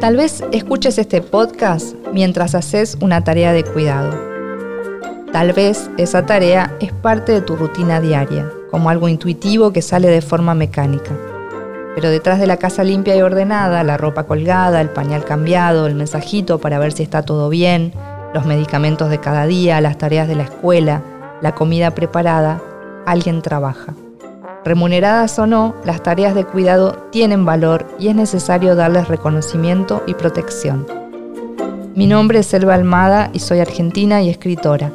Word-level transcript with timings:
Tal 0.00 0.16
vez 0.16 0.44
escuches 0.52 0.96
este 0.96 1.20
podcast 1.22 1.96
mientras 2.12 2.54
haces 2.54 2.96
una 3.00 3.24
tarea 3.24 3.52
de 3.52 3.64
cuidado. 3.64 4.16
Tal 5.32 5.52
vez 5.52 5.90
esa 5.98 6.24
tarea 6.24 6.72
es 6.78 6.92
parte 6.92 7.32
de 7.32 7.40
tu 7.40 7.56
rutina 7.56 8.00
diaria, 8.00 8.48
como 8.70 8.90
algo 8.90 9.08
intuitivo 9.08 9.72
que 9.72 9.82
sale 9.82 10.06
de 10.06 10.22
forma 10.22 10.54
mecánica. 10.54 11.10
Pero 11.96 12.10
detrás 12.10 12.38
de 12.38 12.46
la 12.46 12.58
casa 12.58 12.84
limpia 12.84 13.16
y 13.16 13.22
ordenada, 13.22 13.82
la 13.82 13.96
ropa 13.96 14.22
colgada, 14.22 14.80
el 14.80 14.90
pañal 14.90 15.24
cambiado, 15.24 15.88
el 15.88 15.96
mensajito 15.96 16.60
para 16.60 16.78
ver 16.78 16.92
si 16.92 17.02
está 17.02 17.22
todo 17.22 17.48
bien, 17.48 17.92
los 18.32 18.46
medicamentos 18.46 19.10
de 19.10 19.18
cada 19.18 19.46
día, 19.46 19.80
las 19.80 19.98
tareas 19.98 20.28
de 20.28 20.36
la 20.36 20.44
escuela, 20.44 21.02
la 21.42 21.56
comida 21.56 21.90
preparada, 21.90 22.62
alguien 23.04 23.42
trabaja. 23.42 23.94
Remuneradas 24.68 25.38
o 25.38 25.46
no, 25.46 25.74
las 25.86 26.02
tareas 26.02 26.34
de 26.34 26.44
cuidado 26.44 27.08
tienen 27.10 27.46
valor 27.46 27.86
y 27.98 28.08
es 28.08 28.14
necesario 28.14 28.76
darles 28.76 29.08
reconocimiento 29.08 30.02
y 30.06 30.12
protección. 30.12 30.86
Mi 31.94 32.06
nombre 32.06 32.40
es 32.40 32.52
Elba 32.52 32.74
Almada 32.74 33.30
y 33.32 33.38
soy 33.38 33.60
argentina 33.60 34.20
y 34.20 34.28
escritora. 34.28 34.92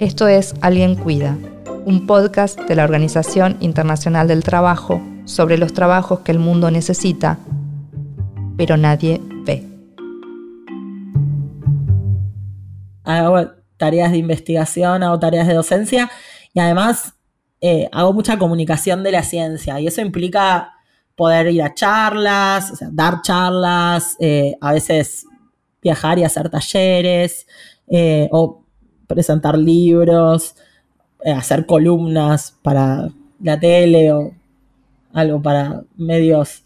Esto 0.00 0.28
es 0.28 0.54
Alguien 0.60 0.96
Cuida, 0.96 1.38
un 1.86 2.06
podcast 2.06 2.60
de 2.60 2.74
la 2.74 2.84
Organización 2.84 3.56
Internacional 3.60 4.28
del 4.28 4.44
Trabajo 4.44 5.00
sobre 5.24 5.56
los 5.56 5.72
trabajos 5.72 6.20
que 6.20 6.32
el 6.32 6.38
mundo 6.38 6.70
necesita, 6.70 7.38
pero 8.58 8.76
nadie 8.76 9.18
ve. 9.46 9.64
Hago 13.04 13.48
tareas 13.78 14.12
de 14.12 14.18
investigación, 14.18 15.02
hago 15.02 15.18
tareas 15.18 15.46
de 15.46 15.54
docencia 15.54 16.10
y 16.52 16.60
además 16.60 17.14
eh, 17.60 17.88
hago 17.92 18.14
mucha 18.14 18.38
comunicación 18.38 19.02
de 19.02 19.12
la 19.12 19.22
ciencia 19.22 19.78
y 19.80 19.86
eso 19.86 20.00
implica 20.00 20.72
poder 21.14 21.48
ir 21.48 21.62
a 21.62 21.74
charlas, 21.74 22.78
dar 22.90 23.20
charlas, 23.20 24.16
eh, 24.18 24.56
a 24.62 24.72
veces 24.72 25.26
viajar 25.82 26.18
y 26.18 26.24
hacer 26.24 26.48
talleres 26.48 27.46
eh, 27.86 28.28
o 28.32 28.64
presentar 29.06 29.58
libros, 29.58 30.54
hacer 31.36 31.66
columnas 31.66 32.56
para 32.62 33.08
la 33.42 33.60
tele 33.60 34.12
o 34.12 34.32
algo 35.12 35.42
para 35.42 35.82
medios 35.96 36.64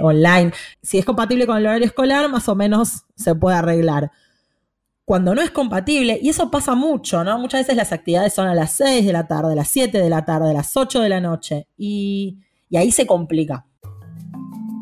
online. 0.00 0.52
Si 0.80 0.98
es 0.98 1.04
compatible 1.04 1.46
con 1.46 1.58
el 1.58 1.66
horario 1.66 1.86
escolar, 1.86 2.30
más 2.30 2.48
o 2.48 2.54
menos 2.54 3.02
se 3.16 3.34
puede 3.34 3.56
arreglar 3.56 4.12
cuando 5.04 5.34
no 5.34 5.42
es 5.42 5.50
compatible, 5.50 6.18
y 6.22 6.28
eso 6.28 6.50
pasa 6.50 6.74
mucho, 6.74 7.24
¿no? 7.24 7.38
Muchas 7.38 7.62
veces 7.62 7.76
las 7.76 7.92
actividades 7.92 8.32
son 8.32 8.46
a 8.46 8.54
las 8.54 8.72
6 8.72 9.04
de 9.04 9.12
la 9.12 9.26
tarde, 9.26 9.52
a 9.52 9.56
las 9.56 9.68
7 9.68 9.98
de 9.98 10.08
la 10.08 10.24
tarde, 10.24 10.50
a 10.50 10.52
las 10.54 10.76
8 10.76 11.00
de 11.00 11.08
la 11.08 11.20
noche, 11.20 11.66
y, 11.76 12.38
y 12.68 12.76
ahí 12.76 12.92
se 12.92 13.06
complica. 13.06 13.66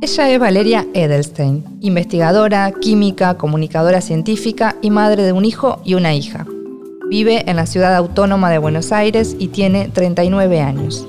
Ella 0.03 0.31
es 0.31 0.39
Valeria 0.39 0.87
Edelstein, 0.95 1.79
investigadora, 1.81 2.73
química, 2.81 3.37
comunicadora 3.37 4.01
científica 4.01 4.77
y 4.81 4.91
madre 4.91 5.25
de 5.25 5.33
un 5.33 5.45
hijo 5.45 5.81
y 5.85 5.95
una 5.95 6.15
hija. 6.15 6.47
Vive 7.11 7.51
en 7.51 7.57
la 7.57 7.67
ciudad 7.67 7.95
autónoma 7.97 8.51
de 8.51 8.59
Buenos 8.59 8.93
Aires 8.93 9.37
y 9.39 9.49
tiene 9.49 9.89
39 9.89 10.61
años. 10.61 11.07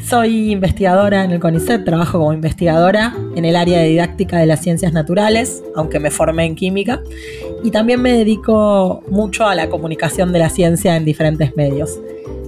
Soy 0.00 0.52
investigadora 0.52 1.24
en 1.24 1.32
el 1.32 1.40
CONICET, 1.40 1.84
trabajo 1.84 2.18
como 2.18 2.32
investigadora 2.32 3.14
en 3.34 3.44
el 3.44 3.56
área 3.56 3.80
de 3.80 3.88
didáctica 3.88 4.38
de 4.38 4.46
las 4.46 4.62
ciencias 4.62 4.92
naturales, 4.92 5.62
aunque 5.74 5.98
me 5.98 6.10
formé 6.10 6.44
en 6.44 6.54
química, 6.54 7.02
y 7.64 7.70
también 7.70 8.00
me 8.00 8.12
dedico 8.12 9.02
mucho 9.10 9.46
a 9.46 9.54
la 9.54 9.68
comunicación 9.68 10.32
de 10.32 10.38
la 10.38 10.50
ciencia 10.50 10.96
en 10.96 11.04
diferentes 11.04 11.56
medios. 11.56 11.98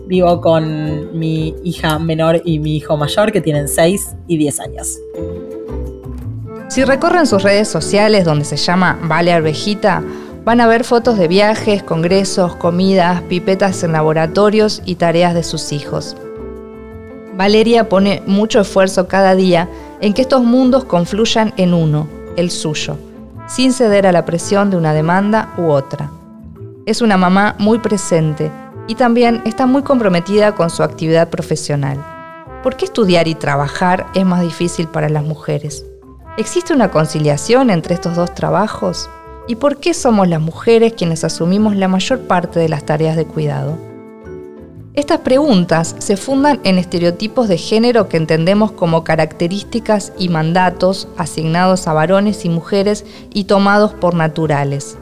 Vivo 0.06 0.40
con 0.40 1.18
mi 1.18 1.54
hija 1.64 1.98
menor 1.98 2.40
y 2.44 2.60
mi 2.60 2.76
hijo 2.76 2.96
mayor, 2.96 3.32
que 3.32 3.40
tienen 3.40 3.68
6 3.68 4.16
y 4.26 4.38
10 4.38 4.60
años. 4.60 4.98
Si 6.68 6.84
recorren 6.84 7.26
sus 7.26 7.42
redes 7.42 7.68
sociales, 7.68 8.24
donde 8.24 8.44
se 8.44 8.56
llama 8.56 8.98
Vale 9.02 9.32
Arvejita, 9.32 10.02
van 10.44 10.60
a 10.60 10.68
ver 10.68 10.84
fotos 10.84 11.18
de 11.18 11.28
viajes, 11.28 11.82
congresos, 11.82 12.54
comidas, 12.56 13.22
pipetas 13.22 13.82
en 13.82 13.92
laboratorios 13.92 14.82
y 14.84 14.94
tareas 14.94 15.34
de 15.34 15.42
sus 15.42 15.72
hijos. 15.72 16.16
Valeria 17.40 17.88
pone 17.88 18.22
mucho 18.26 18.60
esfuerzo 18.60 19.08
cada 19.08 19.34
día 19.34 19.66
en 20.02 20.12
que 20.12 20.20
estos 20.20 20.42
mundos 20.42 20.84
confluyan 20.84 21.54
en 21.56 21.72
uno, 21.72 22.06
el 22.36 22.50
suyo, 22.50 22.98
sin 23.48 23.72
ceder 23.72 24.06
a 24.06 24.12
la 24.12 24.26
presión 24.26 24.70
de 24.70 24.76
una 24.76 24.92
demanda 24.92 25.48
u 25.56 25.70
otra. 25.70 26.10
Es 26.84 27.00
una 27.00 27.16
mamá 27.16 27.56
muy 27.58 27.78
presente 27.78 28.52
y 28.88 28.94
también 28.94 29.40
está 29.46 29.64
muy 29.64 29.80
comprometida 29.80 30.54
con 30.54 30.68
su 30.68 30.82
actividad 30.82 31.30
profesional. 31.30 31.96
¿Por 32.62 32.76
qué 32.76 32.84
estudiar 32.84 33.26
y 33.26 33.34
trabajar 33.34 34.08
es 34.14 34.26
más 34.26 34.42
difícil 34.42 34.86
para 34.86 35.08
las 35.08 35.24
mujeres? 35.24 35.86
¿Existe 36.36 36.74
una 36.74 36.90
conciliación 36.90 37.70
entre 37.70 37.94
estos 37.94 38.16
dos 38.16 38.34
trabajos? 38.34 39.08
¿Y 39.48 39.54
por 39.54 39.78
qué 39.78 39.94
somos 39.94 40.28
las 40.28 40.42
mujeres 40.42 40.92
quienes 40.92 41.24
asumimos 41.24 41.74
la 41.74 41.88
mayor 41.88 42.20
parte 42.20 42.60
de 42.60 42.68
las 42.68 42.84
tareas 42.84 43.16
de 43.16 43.24
cuidado? 43.24 43.78
Estas 44.94 45.20
preguntas 45.20 45.94
se 46.00 46.16
fundan 46.16 46.58
en 46.64 46.76
estereotipos 46.76 47.46
de 47.46 47.58
género 47.58 48.08
que 48.08 48.16
entendemos 48.16 48.72
como 48.72 49.04
características 49.04 50.12
y 50.18 50.28
mandatos 50.28 51.06
asignados 51.16 51.86
a 51.86 51.92
varones 51.92 52.44
y 52.44 52.48
mujeres 52.48 53.04
y 53.32 53.44
tomados 53.44 53.92
por 53.94 54.14
naturales, 54.14 54.98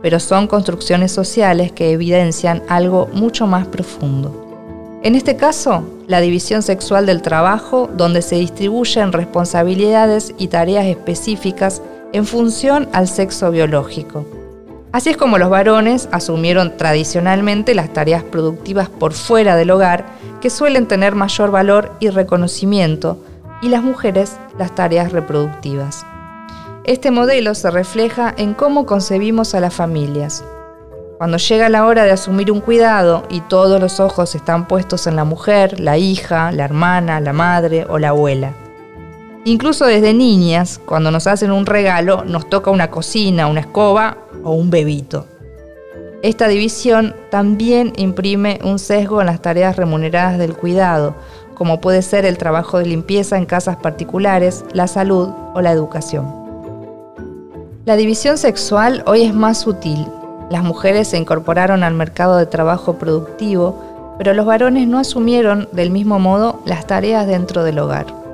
pero 0.00 0.20
son 0.20 0.46
construcciones 0.46 1.10
sociales 1.10 1.72
que 1.72 1.90
evidencian 1.90 2.62
algo 2.68 3.08
mucho 3.14 3.48
más 3.48 3.66
profundo. 3.66 5.00
En 5.02 5.16
este 5.16 5.34
caso, 5.34 5.82
la 6.06 6.20
división 6.20 6.62
sexual 6.62 7.04
del 7.04 7.20
trabajo, 7.20 7.90
donde 7.96 8.22
se 8.22 8.36
distribuyen 8.36 9.10
responsabilidades 9.10 10.34
y 10.38 10.48
tareas 10.48 10.86
específicas 10.86 11.82
en 12.12 12.26
función 12.26 12.88
al 12.92 13.08
sexo 13.08 13.50
biológico. 13.50 14.24
Así 14.92 15.10
es 15.10 15.16
como 15.16 15.38
los 15.38 15.50
varones 15.50 16.08
asumieron 16.12 16.76
tradicionalmente 16.76 17.74
las 17.74 17.92
tareas 17.92 18.22
productivas 18.22 18.88
por 18.88 19.12
fuera 19.12 19.56
del 19.56 19.70
hogar, 19.70 20.06
que 20.40 20.50
suelen 20.50 20.86
tener 20.86 21.14
mayor 21.14 21.50
valor 21.50 21.92
y 22.00 22.08
reconocimiento, 22.10 23.18
y 23.62 23.68
las 23.68 23.82
mujeres 23.82 24.36
las 24.58 24.74
tareas 24.74 25.12
reproductivas. 25.12 26.04
Este 26.84 27.10
modelo 27.10 27.54
se 27.54 27.70
refleja 27.70 28.32
en 28.36 28.54
cómo 28.54 28.86
concebimos 28.86 29.54
a 29.54 29.60
las 29.60 29.74
familias. 29.74 30.44
Cuando 31.18 31.38
llega 31.38 31.68
la 31.68 31.86
hora 31.86 32.04
de 32.04 32.12
asumir 32.12 32.52
un 32.52 32.60
cuidado 32.60 33.24
y 33.30 33.40
todos 33.40 33.80
los 33.80 34.00
ojos 34.00 34.34
están 34.34 34.68
puestos 34.68 35.06
en 35.06 35.16
la 35.16 35.24
mujer, 35.24 35.80
la 35.80 35.96
hija, 35.96 36.52
la 36.52 36.64
hermana, 36.64 37.20
la 37.20 37.32
madre 37.32 37.86
o 37.88 37.98
la 37.98 38.10
abuela. 38.10 38.52
Incluso 39.46 39.86
desde 39.86 40.12
niñas, 40.12 40.80
cuando 40.84 41.12
nos 41.12 41.28
hacen 41.28 41.52
un 41.52 41.66
regalo, 41.66 42.24
nos 42.24 42.50
toca 42.50 42.72
una 42.72 42.90
cocina, 42.90 43.46
una 43.46 43.60
escoba 43.60 44.18
o 44.42 44.54
un 44.54 44.70
bebito. 44.70 45.24
Esta 46.22 46.48
división 46.48 47.14
también 47.30 47.92
imprime 47.96 48.58
un 48.64 48.80
sesgo 48.80 49.20
en 49.20 49.28
las 49.28 49.40
tareas 49.40 49.76
remuneradas 49.76 50.38
del 50.38 50.56
cuidado, 50.56 51.14
como 51.54 51.80
puede 51.80 52.02
ser 52.02 52.24
el 52.24 52.38
trabajo 52.38 52.78
de 52.78 52.86
limpieza 52.86 53.38
en 53.38 53.46
casas 53.46 53.76
particulares, 53.76 54.64
la 54.72 54.88
salud 54.88 55.28
o 55.54 55.60
la 55.60 55.70
educación. 55.70 56.26
La 57.84 57.94
división 57.94 58.38
sexual 58.38 59.04
hoy 59.06 59.22
es 59.22 59.32
más 59.32 59.60
sutil. 59.60 60.08
Las 60.50 60.64
mujeres 60.64 61.06
se 61.06 61.18
incorporaron 61.18 61.84
al 61.84 61.94
mercado 61.94 62.36
de 62.36 62.46
trabajo 62.46 62.94
productivo, 62.94 64.16
pero 64.18 64.34
los 64.34 64.44
varones 64.44 64.88
no 64.88 64.98
asumieron 64.98 65.68
del 65.70 65.92
mismo 65.92 66.18
modo 66.18 66.62
las 66.66 66.88
tareas 66.88 67.28
dentro 67.28 67.62
del 67.62 67.78
hogar. 67.78 68.25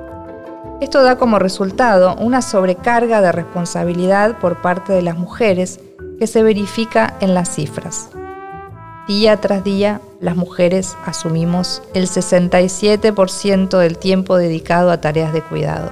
Esto 0.83 1.01
da 1.01 1.15
como 1.15 1.39
resultado 1.39 2.13
una 2.15 2.41
sobrecarga 2.41 3.21
de 3.21 3.31
responsabilidad 3.31 4.37
por 4.39 4.61
parte 4.61 4.91
de 4.91 5.01
las 5.01 5.17
mujeres 5.17 5.79
que 6.19 6.27
se 6.27 6.43
verifica 6.43 7.13
en 7.21 7.33
las 7.33 7.55
cifras. 7.55 8.09
Día 9.07 9.37
tras 9.37 9.63
día, 9.63 10.01
las 10.19 10.35
mujeres 10.35 10.97
asumimos 11.05 11.81
el 11.93 12.09
67% 12.09 13.77
del 13.77 13.97
tiempo 13.97 14.35
dedicado 14.35 14.91
a 14.91 14.99
tareas 14.99 15.31
de 15.31 15.41
cuidado. 15.41 15.89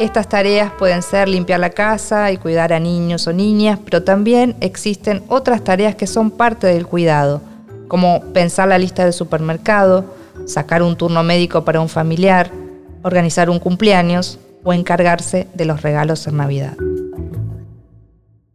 Estas 0.00 0.28
tareas 0.28 0.72
pueden 0.76 1.02
ser 1.02 1.28
limpiar 1.28 1.60
la 1.60 1.70
casa 1.70 2.32
y 2.32 2.36
cuidar 2.36 2.72
a 2.72 2.80
niños 2.80 3.28
o 3.28 3.32
niñas, 3.32 3.78
pero 3.84 4.02
también 4.02 4.56
existen 4.60 5.22
otras 5.28 5.62
tareas 5.62 5.94
que 5.94 6.08
son 6.08 6.32
parte 6.32 6.66
del 6.66 6.84
cuidado, 6.84 7.40
como 7.86 8.22
pensar 8.32 8.66
la 8.66 8.78
lista 8.78 9.04
del 9.04 9.12
supermercado, 9.12 10.04
sacar 10.46 10.82
un 10.82 10.96
turno 10.96 11.22
médico 11.22 11.64
para 11.64 11.80
un 11.80 11.88
familiar, 11.88 12.50
organizar 13.02 13.50
un 13.50 13.58
cumpleaños 13.58 14.38
o 14.64 14.72
encargarse 14.72 15.46
de 15.54 15.64
los 15.64 15.82
regalos 15.82 16.26
en 16.26 16.36
Navidad. 16.36 16.76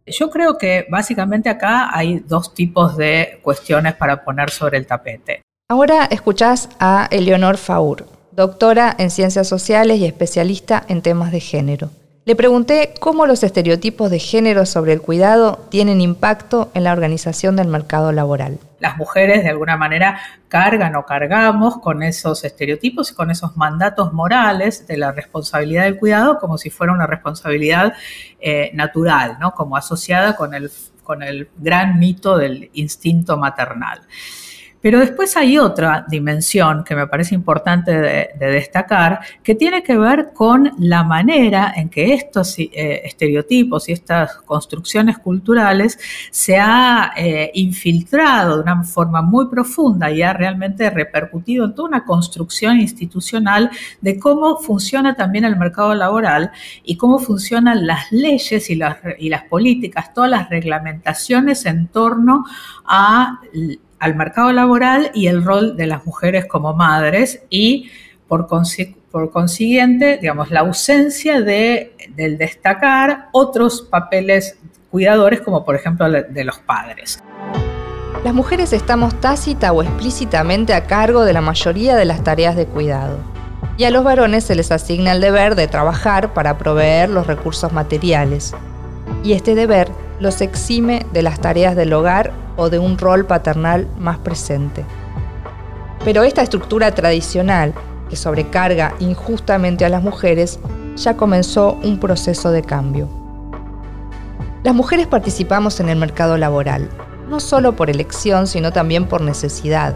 Yo 0.06 0.30
creo 0.30 0.58
que 0.58 0.86
básicamente 0.90 1.48
acá 1.48 1.88
hay 1.96 2.18
dos 2.18 2.54
tipos 2.54 2.96
de 2.96 3.40
cuestiones 3.42 3.94
para 3.94 4.22
poner 4.24 4.50
sobre 4.50 4.76
el 4.76 4.86
tapete. 4.86 5.40
Ahora 5.68 6.04
escuchás 6.04 6.68
a 6.78 7.08
Eleonor 7.10 7.56
Faur, 7.56 8.06
doctora 8.32 8.94
en 8.98 9.10
ciencias 9.10 9.48
sociales 9.48 9.98
y 9.98 10.04
especialista 10.04 10.84
en 10.88 11.00
temas 11.00 11.32
de 11.32 11.40
género. 11.40 11.90
Le 12.26 12.36
pregunté 12.36 12.94
cómo 13.00 13.26
los 13.26 13.42
estereotipos 13.42 14.10
de 14.10 14.18
género 14.18 14.64
sobre 14.64 14.94
el 14.94 15.02
cuidado 15.02 15.66
tienen 15.68 16.00
impacto 16.00 16.70
en 16.72 16.84
la 16.84 16.92
organización 16.92 17.54
del 17.54 17.68
mercado 17.68 18.12
laboral. 18.12 18.58
Las 18.80 18.96
mujeres 18.96 19.42
de 19.42 19.50
alguna 19.50 19.76
manera 19.76 20.18
cargan 20.48 20.96
o 20.96 21.04
cargamos 21.04 21.80
con 21.80 22.02
esos 22.02 22.42
estereotipos 22.44 23.10
y 23.10 23.14
con 23.14 23.30
esos 23.30 23.58
mandatos 23.58 24.14
morales 24.14 24.86
de 24.86 24.96
la 24.96 25.12
responsabilidad 25.12 25.84
del 25.84 25.98
cuidado 25.98 26.38
como 26.38 26.56
si 26.56 26.70
fuera 26.70 26.94
una 26.94 27.06
responsabilidad 27.06 27.92
eh, 28.40 28.70
natural, 28.72 29.36
¿no? 29.38 29.52
como 29.52 29.76
asociada 29.76 30.34
con 30.34 30.54
el, 30.54 30.70
con 31.02 31.22
el 31.22 31.50
gran 31.58 31.98
mito 31.98 32.38
del 32.38 32.70
instinto 32.72 33.36
maternal. 33.36 34.00
Pero 34.84 35.00
después 35.00 35.34
hay 35.38 35.56
otra 35.56 36.04
dimensión 36.06 36.84
que 36.84 36.94
me 36.94 37.06
parece 37.06 37.34
importante 37.34 37.90
de, 37.90 38.28
destacar, 38.38 39.20
que 39.42 39.54
tiene 39.54 39.82
que 39.82 39.96
ver 39.96 40.34
con 40.34 40.72
la 40.78 41.02
manera 41.02 41.72
en 41.74 41.88
que 41.88 42.12
estos 42.12 42.58
eh, 42.58 43.00
estereotipos 43.02 43.88
y 43.88 43.92
estas 43.92 44.36
construcciones 44.42 45.16
culturales 45.16 45.98
se 46.30 46.58
ha 46.58 47.14
eh, 47.16 47.50
infiltrado 47.54 48.56
de 48.56 48.62
una 48.62 48.82
forma 48.82 49.22
muy 49.22 49.46
profunda 49.48 50.10
y 50.10 50.20
ha 50.20 50.34
realmente 50.34 50.90
repercutido 50.90 51.64
en 51.64 51.74
toda 51.74 51.88
una 51.88 52.04
construcción 52.04 52.78
institucional 52.78 53.70
de 54.02 54.18
cómo 54.18 54.58
funciona 54.58 55.16
también 55.16 55.46
el 55.46 55.56
mercado 55.56 55.94
laboral 55.94 56.50
y 56.82 56.98
cómo 56.98 57.18
funcionan 57.18 57.86
las 57.86 58.12
leyes 58.12 58.68
y 58.68 58.74
las, 58.74 58.98
y 59.18 59.30
las 59.30 59.44
políticas, 59.44 60.12
todas 60.12 60.28
las 60.28 60.50
reglamentaciones 60.50 61.64
en 61.64 61.86
torno 61.86 62.44
a 62.84 63.40
al 64.04 64.16
mercado 64.16 64.52
laboral 64.52 65.10
y 65.14 65.28
el 65.28 65.42
rol 65.42 65.78
de 65.78 65.86
las 65.86 66.04
mujeres 66.04 66.44
como 66.44 66.74
madres 66.74 67.42
y 67.48 67.90
por, 68.28 68.46
consiguiente, 69.30 70.18
digamos, 70.18 70.50
la 70.50 70.60
ausencia 70.60 71.40
de, 71.40 71.96
del 72.14 72.36
destacar 72.36 73.28
otros 73.32 73.80
papeles 73.80 74.58
cuidadores 74.90 75.40
como 75.40 75.64
por 75.64 75.74
ejemplo 75.74 76.10
de 76.10 76.44
los 76.44 76.58
padres. 76.58 77.18
Las 78.22 78.34
mujeres 78.34 78.74
estamos 78.74 79.18
tácita 79.20 79.72
o 79.72 79.82
explícitamente 79.82 80.74
a 80.74 80.84
cargo 80.86 81.24
de 81.24 81.32
la 81.32 81.40
mayoría 81.40 81.96
de 81.96 82.04
las 82.04 82.22
tareas 82.22 82.56
de 82.56 82.66
cuidado. 82.66 83.16
Y 83.78 83.84
a 83.84 83.90
los 83.90 84.04
varones 84.04 84.44
se 84.44 84.54
les 84.54 84.70
asigna 84.70 85.12
el 85.12 85.22
deber 85.22 85.54
de 85.54 85.66
trabajar 85.66 86.34
para 86.34 86.58
proveer 86.58 87.08
los 87.08 87.26
recursos 87.26 87.72
materiales. 87.72 88.54
Y 89.22 89.32
este 89.32 89.54
deber 89.54 89.88
los 90.20 90.42
exime 90.42 91.06
de 91.14 91.22
las 91.22 91.40
tareas 91.40 91.74
del 91.74 91.94
hogar 91.94 92.43
o 92.56 92.70
de 92.70 92.78
un 92.78 92.98
rol 92.98 93.26
paternal 93.26 93.88
más 93.98 94.18
presente. 94.18 94.84
Pero 96.04 96.22
esta 96.22 96.42
estructura 96.42 96.92
tradicional, 96.92 97.72
que 98.10 98.16
sobrecarga 98.16 98.94
injustamente 98.98 99.84
a 99.84 99.88
las 99.88 100.02
mujeres, 100.02 100.60
ya 100.96 101.16
comenzó 101.16 101.78
un 101.82 101.98
proceso 101.98 102.50
de 102.50 102.62
cambio. 102.62 103.08
Las 104.62 104.74
mujeres 104.74 105.06
participamos 105.06 105.80
en 105.80 105.88
el 105.88 105.98
mercado 105.98 106.36
laboral, 106.36 106.88
no 107.28 107.40
solo 107.40 107.74
por 107.74 107.90
elección, 107.90 108.46
sino 108.46 108.72
también 108.72 109.06
por 109.06 109.20
necesidad. 109.20 109.94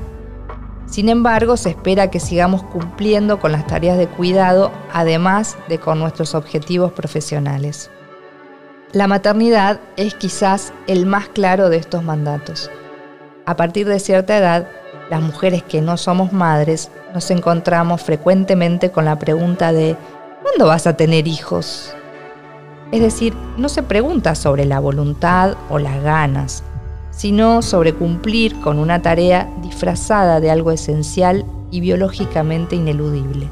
Sin 0.87 1.11
embargo, 1.11 1.57
se 1.59 1.71
espera 1.71 2.11
que 2.11 2.21
sigamos 2.21 2.63
cumpliendo 2.63 3.39
con 3.39 3.53
las 3.53 3.67
tareas 3.67 3.99
de 3.99 4.09
cuidado, 4.09 4.73
además 4.93 5.57
de 5.69 5.79
con 5.79 5.99
nuestros 5.99 6.35
objetivos 6.35 6.93
profesionales. 6.93 7.91
La 8.95 9.07
maternidad 9.07 9.81
es 9.99 10.15
quizás 10.15 10.73
el 10.87 11.05
más 11.05 11.29
claro 11.29 11.69
de 11.69 11.77
estos 11.77 12.03
mandatos. 12.03 12.71
A 13.45 13.55
partir 13.55 13.87
de 13.87 14.01
cierta 14.01 14.39
edad, 14.39 14.67
las 15.11 15.21
mujeres 15.21 15.63
que 15.63 15.83
no 15.83 15.99
somos 15.99 16.33
madres 16.33 16.91
nos 17.13 17.31
encontramos 17.31 18.01
frecuentemente 18.01 18.91
con 18.91 19.05
la 19.05 19.19
pregunta 19.19 19.75
de 19.75 19.95
¿cuándo 20.43 20.69
vas 20.69 20.87
a 20.87 20.97
tener 20.97 21.29
hijos? 21.29 21.95
Es 22.91 23.03
decir, 23.03 23.35
no 23.59 23.69
se 23.69 23.83
pregunta 23.83 24.35
sobre 24.35 24.65
la 24.65 24.81
voluntad 24.81 25.59
o 25.69 25.79
las 25.79 26.03
ganas, 26.03 26.63
sino 27.11 27.61
sobre 27.61 27.93
cumplir 27.93 28.59
con 28.61 28.79
una 28.79 29.03
tarea 29.03 29.51
disfrazada 29.61 30.41
de 30.41 30.51
algo 30.51 30.71
esencial 30.71 31.45
y 31.71 31.81
biológicamente 31.81 32.77
ineludible. 32.77 33.49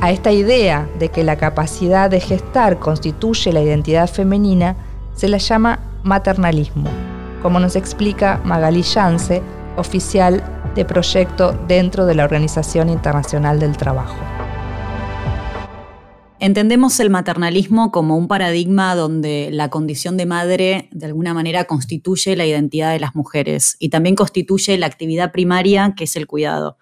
A 0.00 0.10
esta 0.10 0.32
idea 0.32 0.88
de 0.98 1.10
que 1.10 1.22
la 1.22 1.36
capacidad 1.36 2.10
de 2.10 2.20
gestar 2.20 2.78
constituye 2.78 3.52
la 3.52 3.62
identidad 3.62 4.08
femenina 4.08 4.76
se 5.14 5.28
la 5.28 5.38
llama 5.38 5.78
maternalismo, 6.02 6.88
como 7.42 7.60
nos 7.60 7.76
explica 7.76 8.40
Magali 8.44 8.82
Yance, 8.82 9.42
oficial 9.76 10.42
de 10.74 10.84
proyecto 10.84 11.52
dentro 11.68 12.06
de 12.06 12.14
la 12.14 12.24
Organización 12.24 12.88
Internacional 12.88 13.60
del 13.60 13.76
Trabajo. 13.76 14.16
Entendemos 16.42 16.98
el 16.98 17.08
maternalismo 17.08 17.92
como 17.92 18.16
un 18.16 18.26
paradigma 18.26 18.96
donde 18.96 19.50
la 19.52 19.70
condición 19.70 20.16
de 20.16 20.26
madre 20.26 20.88
de 20.90 21.06
alguna 21.06 21.34
manera 21.34 21.66
constituye 21.66 22.34
la 22.34 22.44
identidad 22.44 22.90
de 22.90 22.98
las 22.98 23.14
mujeres 23.14 23.76
y 23.78 23.90
también 23.90 24.16
constituye 24.16 24.76
la 24.76 24.86
actividad 24.86 25.30
primaria 25.30 25.94
que 25.96 26.02
es 26.02 26.16
el 26.16 26.26
cuidado. 26.26 26.78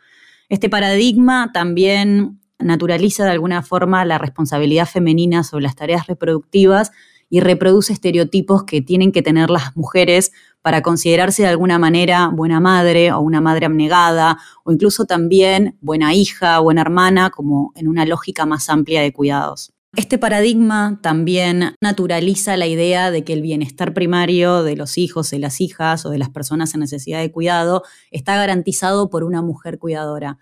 Este 0.49 0.71
paradigma 0.71 1.51
también 1.53 2.40
naturaliza 2.63 3.25
de 3.25 3.31
alguna 3.31 3.63
forma 3.63 4.05
la 4.05 4.19
responsabilidad 4.19 4.87
femenina 4.87 5.45
sobre 5.45 5.65
las 5.65 5.77
tareas 5.77 6.07
reproductivas 6.07 6.93
y 7.29 7.41
reproduce 7.41 7.93
estereotipos 7.93 8.65
que 8.65 8.83
tienen 8.83 9.13
que 9.13 9.23
tener 9.23 9.51
las 9.51 9.77
mujeres 9.77 10.33
para 10.63 10.83
considerarse 10.83 11.43
de 11.43 11.49
alguna 11.49 11.79
manera 11.79 12.29
buena 12.29 12.61
madre 12.61 13.13
o 13.13 13.21
una 13.21 13.41
madre 13.41 13.67
abnegada 13.67 14.39
o 14.65 14.73
incluso 14.73 15.05
también 15.05 15.79
buena 15.81 16.13
hija, 16.13 16.59
buena 16.59 16.83
hermana, 16.83 17.31
como 17.31 17.73
en 17.77 17.89
una 17.89 18.05
lógica 18.05 18.47
más 18.47 18.69
amplia 18.69 19.01
de 19.01 19.13
cuidados. 19.13 19.73
Este 19.97 20.19
paradigma 20.19 21.01
también 21.03 21.75
naturaliza 21.81 22.57
la 22.57 22.69
idea 22.69 23.11
de 23.11 23.25
que 23.25 23.33
el 23.33 23.43
bienestar 23.43 23.93
primario 23.93 24.63
de 24.63 24.77
los 24.77 24.99
hijos, 24.99 25.31
de 25.31 25.41
las 25.41 25.61
hijas 25.61 26.07
o 26.07 26.11
de 26.11 26.19
las 26.19 26.31
personas 26.31 26.75
en 26.75 26.81
necesidad 26.81 27.21
de 27.21 27.33
cuidado 27.33 27.83
está 28.13 28.37
garantizado 28.37 29.11
por 29.11 29.25
una 29.25 29.43
mujer 29.43 29.81
cuidadora. 29.81 30.39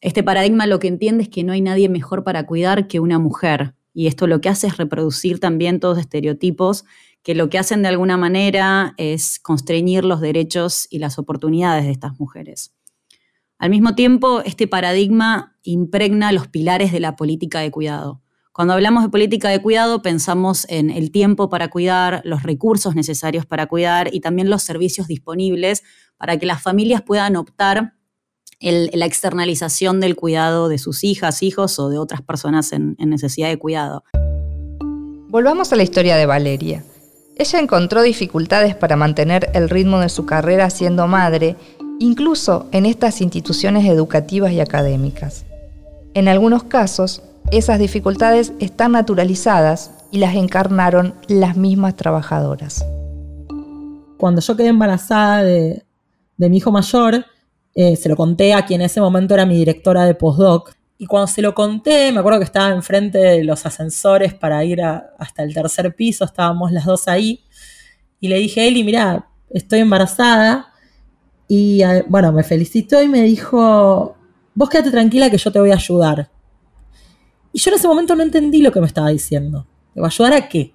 Este 0.00 0.22
paradigma 0.22 0.66
lo 0.66 0.78
que 0.78 0.88
entiende 0.88 1.24
es 1.24 1.28
que 1.28 1.42
no 1.42 1.52
hay 1.52 1.60
nadie 1.60 1.88
mejor 1.88 2.24
para 2.24 2.46
cuidar 2.46 2.86
que 2.86 3.00
una 3.00 3.18
mujer. 3.18 3.74
Y 3.92 4.06
esto 4.06 4.26
lo 4.26 4.40
que 4.40 4.48
hace 4.48 4.68
es 4.68 4.76
reproducir 4.76 5.40
también 5.40 5.80
todos 5.80 5.98
estereotipos 5.98 6.84
que 7.22 7.34
lo 7.34 7.50
que 7.50 7.58
hacen 7.58 7.82
de 7.82 7.88
alguna 7.88 8.16
manera 8.16 8.94
es 8.96 9.38
constreñir 9.40 10.04
los 10.04 10.20
derechos 10.20 10.86
y 10.88 10.98
las 10.98 11.18
oportunidades 11.18 11.84
de 11.84 11.90
estas 11.90 12.18
mujeres. 12.18 12.74
Al 13.58 13.70
mismo 13.70 13.94
tiempo, 13.96 14.40
este 14.44 14.68
paradigma 14.68 15.58
impregna 15.62 16.30
los 16.30 16.46
pilares 16.46 16.92
de 16.92 17.00
la 17.00 17.16
política 17.16 17.58
de 17.58 17.72
cuidado. 17.72 18.22
Cuando 18.52 18.74
hablamos 18.74 19.02
de 19.02 19.08
política 19.08 19.48
de 19.50 19.60
cuidado, 19.60 20.00
pensamos 20.00 20.64
en 20.68 20.90
el 20.90 21.10
tiempo 21.10 21.48
para 21.48 21.68
cuidar, 21.68 22.22
los 22.24 22.44
recursos 22.44 22.94
necesarios 22.94 23.46
para 23.46 23.66
cuidar 23.66 24.08
y 24.12 24.20
también 24.20 24.48
los 24.48 24.62
servicios 24.62 25.06
disponibles 25.06 25.82
para 26.16 26.38
que 26.38 26.46
las 26.46 26.62
familias 26.62 27.02
puedan 27.02 27.36
optar 27.36 27.97
la 28.60 29.06
externalización 29.06 30.00
del 30.00 30.16
cuidado 30.16 30.68
de 30.68 30.78
sus 30.78 31.04
hijas, 31.04 31.42
hijos 31.42 31.78
o 31.78 31.88
de 31.88 31.98
otras 31.98 32.22
personas 32.22 32.72
en, 32.72 32.96
en 32.98 33.10
necesidad 33.10 33.48
de 33.48 33.58
cuidado. 33.58 34.04
Volvamos 35.28 35.72
a 35.72 35.76
la 35.76 35.82
historia 35.82 36.16
de 36.16 36.26
Valeria. 36.26 36.82
Ella 37.36 37.60
encontró 37.60 38.02
dificultades 38.02 38.74
para 38.74 38.96
mantener 38.96 39.50
el 39.54 39.68
ritmo 39.68 40.00
de 40.00 40.08
su 40.08 40.26
carrera 40.26 40.70
siendo 40.70 41.06
madre, 41.06 41.54
incluso 42.00 42.66
en 42.72 42.84
estas 42.86 43.20
instituciones 43.20 43.86
educativas 43.86 44.52
y 44.52 44.60
académicas. 44.60 45.44
En 46.14 46.26
algunos 46.26 46.64
casos, 46.64 47.22
esas 47.52 47.78
dificultades 47.78 48.52
están 48.58 48.92
naturalizadas 48.92 49.92
y 50.10 50.18
las 50.18 50.34
encarnaron 50.34 51.14
las 51.28 51.56
mismas 51.56 51.94
trabajadoras. 51.94 52.84
Cuando 54.16 54.40
yo 54.40 54.56
quedé 54.56 54.68
embarazada 54.68 55.44
de, 55.44 55.84
de 56.36 56.50
mi 56.50 56.56
hijo 56.56 56.72
mayor, 56.72 57.24
eh, 57.80 57.94
se 57.94 58.08
lo 58.08 58.16
conté 58.16 58.54
a 58.54 58.66
quien 58.66 58.80
en 58.80 58.86
ese 58.86 59.00
momento 59.00 59.34
era 59.34 59.46
mi 59.46 59.56
directora 59.56 60.04
de 60.04 60.16
postdoc. 60.16 60.74
Y 60.98 61.06
cuando 61.06 61.28
se 61.28 61.40
lo 61.40 61.54
conté, 61.54 62.10
me 62.10 62.18
acuerdo 62.18 62.40
que 62.40 62.44
estaba 62.44 62.70
enfrente 62.70 63.18
de 63.18 63.44
los 63.44 63.64
ascensores 63.66 64.34
para 64.34 64.64
ir 64.64 64.82
hasta 64.82 65.44
el 65.44 65.54
tercer 65.54 65.94
piso, 65.94 66.24
estábamos 66.24 66.72
las 66.72 66.86
dos 66.86 67.06
ahí. 67.06 67.44
Y 68.18 68.26
le 68.26 68.38
dije 68.38 68.62
a 68.62 68.64
Eli, 68.64 68.82
mira, 68.82 69.28
estoy 69.50 69.78
embarazada. 69.78 70.72
Y 71.46 71.84
eh, 71.84 72.04
bueno, 72.08 72.32
me 72.32 72.42
felicitó 72.42 73.00
y 73.00 73.06
me 73.06 73.22
dijo, 73.22 74.16
vos 74.56 74.68
quédate 74.68 74.90
tranquila 74.90 75.30
que 75.30 75.38
yo 75.38 75.52
te 75.52 75.60
voy 75.60 75.70
a 75.70 75.76
ayudar. 75.76 76.28
Y 77.52 77.60
yo 77.60 77.70
en 77.70 77.76
ese 77.76 77.86
momento 77.86 78.16
no 78.16 78.24
entendí 78.24 78.60
lo 78.60 78.72
que 78.72 78.80
me 78.80 78.88
estaba 78.88 79.10
diciendo. 79.10 79.68
¿Me 79.94 80.02
va 80.02 80.08
a 80.08 80.10
ayudar 80.10 80.32
a 80.32 80.48
qué? 80.48 80.74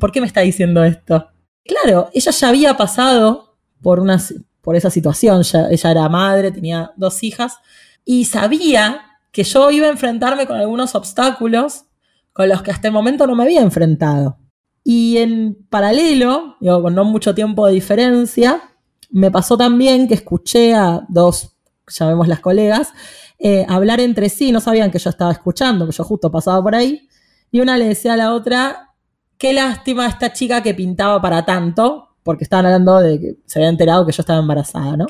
¿Por 0.00 0.10
qué 0.10 0.20
me 0.20 0.26
está 0.26 0.40
diciendo 0.40 0.82
esto? 0.82 1.24
Claro, 1.64 2.10
ella 2.12 2.32
ya 2.32 2.48
había 2.48 2.76
pasado 2.76 3.54
por 3.80 4.00
una, 4.00 4.18
por 4.62 4.76
esa 4.76 4.90
situación. 4.90 5.42
ella 5.70 5.90
era 5.90 6.08
madre, 6.08 6.50
tenía 6.50 6.92
dos 6.96 7.22
hijas 7.22 7.58
y 8.04 8.24
sabía 8.24 9.02
que 9.30 9.44
yo 9.44 9.70
iba 9.70 9.86
a 9.86 9.90
enfrentarme 9.90 10.46
con 10.46 10.56
algunos 10.56 10.94
obstáculos 10.94 11.84
con 12.32 12.48
los 12.48 12.62
que 12.62 12.70
hasta 12.70 12.88
el 12.88 12.94
momento 12.94 13.26
no 13.26 13.34
me 13.34 13.42
había 13.42 13.60
enfrentado. 13.60 14.38
Y 14.84 15.18
en 15.18 15.66
paralelo, 15.68 16.56
digo, 16.60 16.82
con 16.82 16.94
no 16.94 17.04
mucho 17.04 17.34
tiempo 17.34 17.66
de 17.66 17.74
diferencia, 17.74 18.62
me 19.10 19.30
pasó 19.30 19.56
también 19.56 20.08
que 20.08 20.14
escuché 20.14 20.74
a 20.74 21.04
dos, 21.08 21.56
llamemos 21.86 22.26
las 22.26 22.40
colegas, 22.40 22.92
eh, 23.38 23.66
hablar 23.68 24.00
entre 24.00 24.28
sí, 24.28 24.50
no 24.50 24.60
sabían 24.60 24.90
que 24.90 24.98
yo 24.98 25.10
estaba 25.10 25.32
escuchando, 25.32 25.86
que 25.86 25.92
yo 25.92 26.04
justo 26.04 26.30
pasaba 26.30 26.62
por 26.62 26.74
ahí, 26.74 27.08
y 27.50 27.60
una 27.60 27.76
le 27.76 27.88
decía 27.88 28.14
a 28.14 28.16
la 28.16 28.32
otra, 28.32 28.94
qué 29.36 29.52
lástima 29.52 30.06
esta 30.06 30.32
chica 30.32 30.62
que 30.62 30.74
pintaba 30.74 31.20
para 31.20 31.44
tanto, 31.44 32.11
porque 32.24 32.44
estaban 32.44 32.66
hablando 32.66 32.98
de 32.98 33.20
que 33.20 33.34
se 33.46 33.58
había 33.58 33.68
enterado 33.68 34.06
que 34.06 34.12
yo 34.12 34.22
estaba 34.22 34.38
embarazada, 34.38 34.96
¿no? 34.96 35.06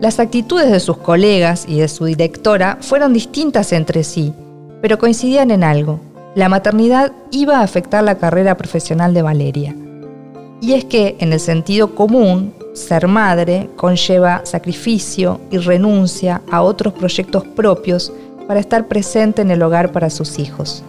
Las 0.00 0.20
actitudes 0.20 0.70
de 0.70 0.78
sus 0.78 0.98
colegas 0.98 1.64
y 1.68 1.80
de 1.80 1.88
su 1.88 2.04
directora 2.04 2.78
fueron 2.80 3.12
distintas 3.12 3.72
entre 3.72 4.04
sí, 4.04 4.32
pero 4.80 4.98
coincidían 4.98 5.50
en 5.50 5.64
algo. 5.64 6.00
La 6.36 6.48
maternidad 6.48 7.12
iba 7.32 7.58
a 7.58 7.62
afectar 7.62 8.04
la 8.04 8.16
carrera 8.16 8.56
profesional 8.56 9.12
de 9.12 9.22
Valeria. 9.22 9.74
Y 10.60 10.74
es 10.74 10.84
que, 10.84 11.16
en 11.18 11.32
el 11.32 11.40
sentido 11.40 11.96
común, 11.96 12.54
ser 12.74 13.08
madre 13.08 13.68
conlleva 13.74 14.42
sacrificio 14.44 15.40
y 15.50 15.58
renuncia 15.58 16.42
a 16.50 16.62
otros 16.62 16.92
proyectos 16.92 17.44
propios 17.44 18.12
para 18.46 18.60
estar 18.60 18.86
presente 18.86 19.42
en 19.42 19.50
el 19.50 19.62
hogar 19.62 19.90
para 19.90 20.10
sus 20.10 20.38
hijos. 20.38 20.84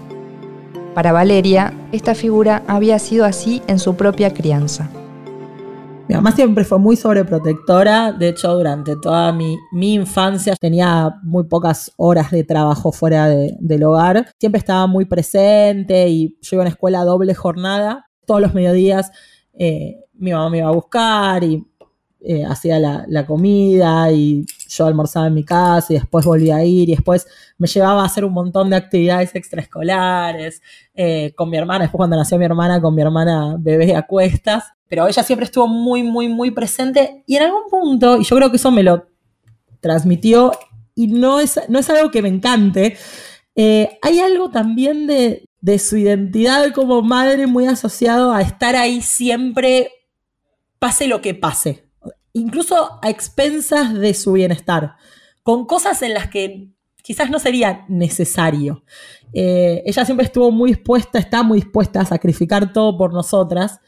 Para 0.93 1.11
Valeria, 1.11 1.73
esta 1.91 2.13
figura 2.13 2.63
había 2.67 2.99
sido 2.99 3.25
así 3.25 3.61
en 3.67 3.79
su 3.79 3.95
propia 3.95 4.33
crianza. 4.33 4.89
Mi 6.09 6.15
mamá 6.15 6.31
siempre 6.31 6.65
fue 6.65 6.79
muy 6.79 6.95
sobreprotectora, 6.95 8.11
de 8.11 8.29
hecho 8.29 8.55
durante 8.55 8.95
toda 8.95 9.31
mi, 9.31 9.59
infancia 9.71 10.55
tenía 10.59 11.13
muy 11.21 11.43
pocas 11.43 11.91
horas 11.97 12.31
de 12.31 12.43
trabajo 12.43 12.91
fuera 12.91 13.27
del 13.27 13.83
hogar, 13.83 14.27
siempre 14.39 14.57
estaba 14.57 14.87
muy 14.87 15.05
presente 15.05 16.09
y 16.09 16.35
yo 16.41 16.55
iba 16.55 16.63
a 16.63 16.65
una 16.65 16.71
escuela 16.71 17.03
doble 17.03 17.35
jornada, 17.35 18.09
todos 18.25 18.41
los 18.41 18.55
mediodías 18.55 19.11
eh, 19.53 19.99
mi 20.15 20.31
mamá 20.31 20.49
me 20.49 20.57
iba 20.57 20.69
a 20.69 20.71
buscar 20.71 21.43
y 21.43 21.63
eh, 22.21 22.43
hacía 22.43 22.79
la, 22.79 23.25
comida 23.27 24.11
y 24.11 24.47
yo 24.69 24.85
almorzaba 24.85 25.27
en 25.27 25.33
mi 25.33 25.43
casa 25.43 25.93
y 25.93 25.95
después 25.95 26.25
volvía 26.25 26.57
a 26.57 26.63
ir 26.63 26.89
y 26.89 26.95
después 26.95 27.27
me 27.57 27.67
llevaba 27.67 28.03
a 28.03 28.05
hacer 28.05 28.23
un 28.23 28.33
montón 28.33 28.69
de 28.69 28.75
actividades 28.75 29.33
extraescolares 29.35 30.61
eh, 30.93 31.33
con 31.35 31.49
mi 31.49 31.57
hermana, 31.57 31.85
después 31.85 31.97
cuando 31.97 32.15
nació 32.15 32.37
mi 32.37 32.45
hermana, 32.45 32.79
con 32.79 32.93
mi 32.95 33.01
hermana 33.01 33.55
bebé 33.59 33.95
a 33.95 34.03
cuestas. 34.03 34.65
Pero 34.87 35.07
ella 35.07 35.23
siempre 35.23 35.45
estuvo 35.45 35.67
muy, 35.67 36.03
muy, 36.03 36.29
muy 36.29 36.51
presente 36.51 37.23
y 37.27 37.35
en 37.35 37.43
algún 37.43 37.69
punto, 37.69 38.17
y 38.17 38.23
yo 38.23 38.35
creo 38.35 38.49
que 38.49 38.57
eso 38.57 38.71
me 38.71 38.83
lo 38.83 39.07
transmitió 39.79 40.51
y 40.95 41.07
no 41.07 41.39
es, 41.39 41.59
no 41.69 41.79
es 41.79 41.89
algo 41.89 42.11
que 42.11 42.21
me 42.21 42.29
encante, 42.29 42.97
eh, 43.55 43.97
hay 44.01 44.19
algo 44.19 44.49
también 44.49 45.07
de, 45.07 45.45
de 45.61 45.79
su 45.79 45.97
identidad 45.97 46.73
como 46.73 47.01
madre 47.01 47.47
muy 47.47 47.65
asociado 47.65 48.31
a 48.31 48.41
estar 48.41 48.75
ahí 48.75 49.01
siempre, 49.01 49.91
pase 50.79 51.07
lo 51.07 51.21
que 51.21 51.33
pase, 51.33 51.88
incluso 52.39 52.99
a 53.01 53.09
expensas 53.09 53.93
de 53.93 54.13
su 54.13 54.33
bienestar, 54.33 54.95
con 55.43 55.65
cosas 55.65 56.01
en 56.01 56.13
las 56.13 56.29
que 56.29 56.69
quizás 57.03 57.29
no 57.29 57.39
sería 57.39 57.85
necesario. 57.87 58.83
Eh, 59.33 59.83
ella 59.85 60.05
siempre 60.05 60.25
estuvo 60.25 60.51
muy 60.51 60.71
dispuesta, 60.71 61.19
está 61.19 61.43
muy 61.43 61.59
dispuesta 61.59 62.01
a 62.01 62.05
sacrificar 62.05 62.73
todo 62.73 62.97
por 62.97 63.13
nosotras. 63.13 63.79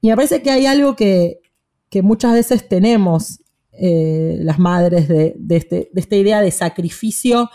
Y 0.00 0.08
me 0.08 0.16
parece 0.16 0.42
que 0.42 0.50
hay 0.50 0.66
algo 0.66 0.96
que, 0.96 1.40
muchas 2.02 2.34
veces 2.34 2.68
tenemos 2.68 3.40
eh, 3.72 4.36
las 4.40 4.58
madres 4.58 5.08
este, 5.08 5.34
de, 5.38 5.90
esta 5.94 6.16
idea 6.16 6.42
de 6.42 6.50
sacrificio 6.50 7.48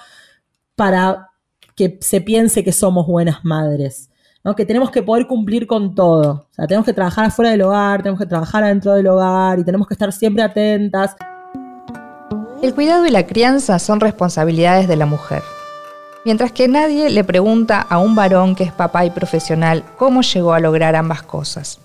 para 0.76 1.28
que 1.76 2.00
se 2.02 2.22
piense 2.22 2.64
que 2.64 2.72
somos 2.72 3.06
buenas 3.06 3.46
madres. 3.46 4.11
Que 4.44 4.66
tenemos 4.66 4.90
que 4.92 5.04
poder 5.04 5.28
cumplir 5.28 5.68
con 5.68 5.94
todo. 5.96 6.48
O 6.50 6.54
sea, 6.54 6.68
tenemos 6.68 6.86
que 6.86 6.94
trabajar 6.94 7.26
afuera 7.26 7.52
del 7.52 7.62
hogar, 7.62 8.02
tenemos 8.02 8.20
que 8.20 8.26
trabajar 8.26 8.64
adentro 8.64 8.94
del 8.94 9.08
hogar 9.08 9.60
y 9.60 9.64
tenemos 9.64 9.88
que 9.88 9.94
estar 9.94 10.12
siempre 10.12 10.44
atentas. 10.44 11.16
El 12.62 12.74
cuidado 12.74 13.06
y 13.06 13.12
la 13.12 13.26
crianza 13.26 13.80
son 13.80 14.00
responsabilidades 14.00 14.88
de 14.88 14.96
la 14.96 15.06
mujer. 15.06 15.42
Mientras 16.26 16.52
que 16.52 16.68
nadie 16.68 17.10
le 17.10 17.24
pregunta 17.24 17.82
a 17.82 18.00
un 18.00 18.14
varón 18.16 18.56
que 18.56 18.64
es 18.64 18.72
papá 18.72 19.06
y 19.06 19.12
profesional 19.12 19.84
cómo 19.98 20.22
llegó 20.22 20.54
a 20.54 20.60
lograr 20.60 20.96
ambas 20.96 21.24
cosas. 21.24 21.80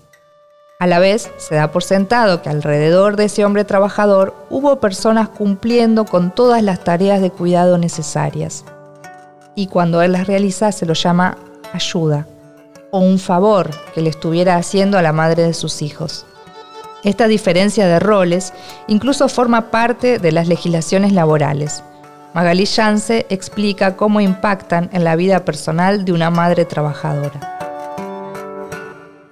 A 0.79 0.87
la 0.87 0.99
vez, 0.99 1.31
se 1.37 1.55
da 1.55 1.71
por 1.71 1.83
sentado 1.83 2.41
que 2.41 2.49
alrededor 2.49 3.15
de 3.15 3.25
ese 3.25 3.45
hombre 3.45 3.65
trabajador 3.65 4.35
hubo 4.49 4.79
personas 4.79 5.29
cumpliendo 5.29 6.05
con 6.05 6.31
todas 6.31 6.61
las 6.61 6.83
tareas 6.83 7.21
de 7.21 7.31
cuidado 7.31 7.77
necesarias. 7.77 8.65
Y 9.55 9.67
cuando 9.67 10.01
él 10.01 10.11
las 10.11 10.27
realiza 10.27 10.71
se 10.71 10.85
lo 10.85 10.93
llama 10.93 11.37
ayuda 11.73 12.27
o 12.91 12.99
un 12.99 13.19
favor 13.19 13.71
que 13.93 14.01
le 14.01 14.09
estuviera 14.09 14.55
haciendo 14.55 14.97
a 14.97 15.01
la 15.01 15.13
madre 15.13 15.43
de 15.43 15.53
sus 15.53 15.81
hijos. 15.81 16.25
Esta 17.03 17.27
diferencia 17.27 17.87
de 17.87 17.99
roles 17.99 18.53
incluso 18.87 19.29
forma 19.29 19.71
parte 19.71 20.19
de 20.19 20.31
las 20.31 20.47
legislaciones 20.47 21.13
laborales. 21.13 21.83
Magali 22.33 22.65
Yance 22.65 23.25
explica 23.29 23.95
cómo 23.95 24.21
impactan 24.21 24.89
en 24.93 25.03
la 25.03 25.15
vida 25.15 25.45
personal 25.45 26.05
de 26.05 26.11
una 26.11 26.29
madre 26.29 26.65
trabajadora. 26.65 27.57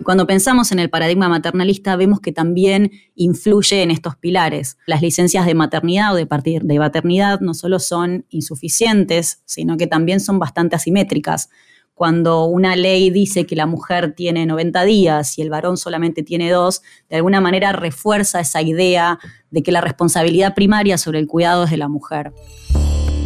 Cuando 0.06 0.28
pensamos 0.28 0.72
en 0.72 0.78
el 0.78 0.92
paradigma 0.92 1.28
maternalista, 1.30 1.96
vemos 1.96 2.20
que 2.20 2.32
también 2.32 2.92
influye 3.16 3.82
en 3.82 3.90
estos 3.90 4.16
pilares. 4.16 4.78
Las 4.86 5.02
licencias 5.02 5.48
de 5.48 5.56
maternidad 5.56 6.14
o 6.14 6.16
de, 6.16 6.28
partir 6.28 6.62
de 6.62 6.78
paternidad 6.78 7.40
no 7.40 7.56
solo 7.56 7.80
son 7.80 8.26
insuficientes, 8.30 9.42
sino 9.46 9.78
que 9.78 9.88
también 9.88 10.20
son 10.20 10.38
bastante 10.38 10.76
asimétricas. 10.76 11.50
Cuando 11.96 12.44
una 12.44 12.76
ley 12.76 13.10
dice 13.10 13.46
que 13.46 13.56
la 13.56 13.66
mujer 13.66 14.16
tiene 14.18 14.46
90 14.46 14.84
días 14.84 15.40
y 15.40 15.42
el 15.42 15.50
varón 15.50 15.78
solamente 15.78 16.24
tiene 16.24 16.52
dos, 16.52 16.82
de 17.10 17.16
alguna 17.16 17.40
manera 17.40 17.72
refuerza 17.72 18.42
esa 18.42 18.62
idea 18.62 19.18
de 19.50 19.64
que 19.64 19.72
la 19.72 19.80
responsabilidad 19.80 20.56
primaria 20.56 20.98
sobre 20.98 21.20
el 21.20 21.28
cuidado 21.28 21.64
es 21.64 21.72
de 21.72 21.78
la 21.78 21.88
mujer. 21.88 22.34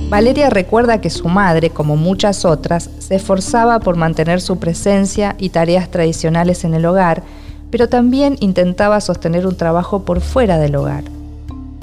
Valeria 0.10 0.52
recuerda 0.52 1.02
que 1.02 1.10
su 1.10 1.28
madre, 1.30 1.72
como 1.72 1.96
muchas 1.96 2.46
otras, 2.46 2.92
se 3.00 3.16
esforzaba 3.16 3.80
por 3.80 3.96
mantener 3.96 4.40
su 4.40 4.60
presencia 4.60 5.36
y 5.40 5.50
tareas 5.50 5.90
tradicionales 5.90 6.64
en 6.64 6.76
el 6.76 6.86
hogar, 6.86 7.24
pero 7.72 7.90
también 7.90 8.38
intentaba 8.40 9.02
sostener 9.02 9.48
un 9.48 9.58
trabajo 9.58 10.06
por 10.06 10.22
fuera 10.22 10.60
del 10.60 10.76
hogar. 10.76 11.06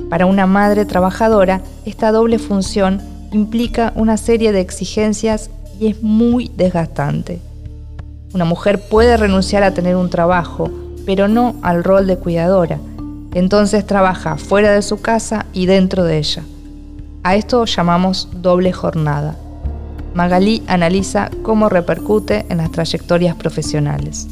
Para 0.09 0.26
una 0.26 0.47
madre 0.47 0.85
trabajadora, 0.85 1.62
esta 1.85 2.12
doble 2.12 2.38
función 2.38 3.02
implica 3.33 3.93
una 3.97 4.16
serie 4.16 4.52
de 4.52 4.61
exigencias 4.61 5.50
y 5.78 5.88
es 5.88 6.02
muy 6.02 6.50
desgastante. 6.56 7.40
Una 8.35 8.45
mujer 8.45 8.80
puede 8.88 9.16
renunciar 9.16 9.62
a 9.62 9.73
tener 9.73 9.97
un 9.97 10.11
trabajo, 10.11 10.71
pero 11.06 11.28
no 11.28 11.56
al 11.62 11.85
rol 11.85 12.06
de 12.06 12.18
cuidadora. 12.18 12.78
Entonces 13.35 13.87
trabaja 13.87 14.37
fuera 14.37 14.73
de 14.73 14.83
su 14.83 15.00
casa 15.00 15.47
y 15.52 15.66
dentro 15.66 16.04
de 16.04 16.18
ella. 16.18 16.42
A 17.23 17.35
esto 17.35 17.64
llamamos 17.64 18.28
doble 18.40 18.73
jornada. 18.73 19.37
Magalí 20.14 20.62
analiza 20.66 21.30
cómo 21.42 21.68
repercute 21.68 22.47
en 22.49 22.59
las 22.59 22.71
trayectorias 22.71 23.37
profesionales. 23.37 24.28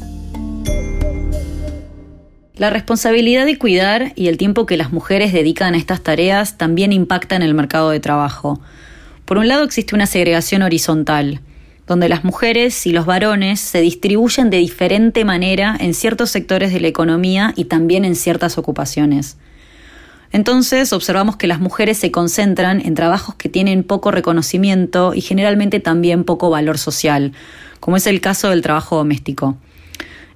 La 2.57 2.69
responsabilidad 2.69 3.45
de 3.45 3.57
cuidar 3.57 4.13
y 4.15 4.27
el 4.27 4.37
tiempo 4.37 4.65
que 4.65 4.77
las 4.77 4.93
mujeres 4.93 5.33
dedican 5.33 5.73
a 5.73 5.77
estas 5.77 6.01
tareas 6.01 6.57
también 6.57 6.93
impacta 6.93 7.35
en 7.35 7.41
el 7.41 7.53
mercado 7.53 7.89
de 7.89 7.99
trabajo. 7.99 8.61
Por 9.25 9.39
un 9.39 9.47
lado 9.47 9.63
existe 9.63 9.95
una 9.95 10.05
segregación 10.05 10.61
horizontal, 10.61 11.41
donde 11.87 12.09
las 12.09 12.23
mujeres 12.23 12.85
y 12.85 12.91
los 12.91 13.07
varones 13.07 13.59
se 13.59 13.81
distribuyen 13.81 14.51
de 14.51 14.57
diferente 14.57 15.25
manera 15.25 15.75
en 15.79 15.95
ciertos 15.95 16.29
sectores 16.29 16.71
de 16.71 16.79
la 16.79 16.87
economía 16.87 17.51
y 17.55 17.65
también 17.65 18.05
en 18.05 18.15
ciertas 18.15 18.59
ocupaciones. 18.59 19.37
Entonces 20.31 20.93
observamos 20.93 21.37
que 21.37 21.47
las 21.47 21.59
mujeres 21.59 21.97
se 21.97 22.11
concentran 22.11 22.81
en 22.81 22.93
trabajos 22.93 23.35
que 23.35 23.49
tienen 23.49 23.83
poco 23.83 24.11
reconocimiento 24.11 25.13
y 25.15 25.21
generalmente 25.21 25.79
también 25.79 26.23
poco 26.23 26.51
valor 26.51 26.77
social, 26.77 27.31
como 27.79 27.97
es 27.97 28.05
el 28.05 28.21
caso 28.21 28.49
del 28.49 28.61
trabajo 28.61 28.97
doméstico. 28.97 29.57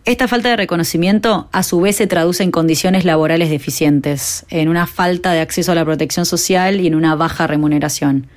Esta 0.05 0.27
falta 0.27 0.49
de 0.49 0.55
reconocimiento 0.55 1.49
a 1.51 1.61
su 1.61 1.79
vez 1.81 1.97
se 1.97 2.07
traduce 2.07 2.41
en 2.41 2.51
condiciones 2.51 3.05
laborales 3.05 3.49
deficientes, 3.51 4.45
en 4.49 4.69
una 4.69 4.87
falta 4.87 5.31
de 5.33 5.41
acceso 5.41 5.73
a 5.73 5.75
la 5.75 5.85
protección 5.85 6.25
social 6.25 6.79
y 6.79 6.87
en 6.87 6.95
una 6.95 7.15
baja 7.15 7.45
remuneración. 7.45 8.27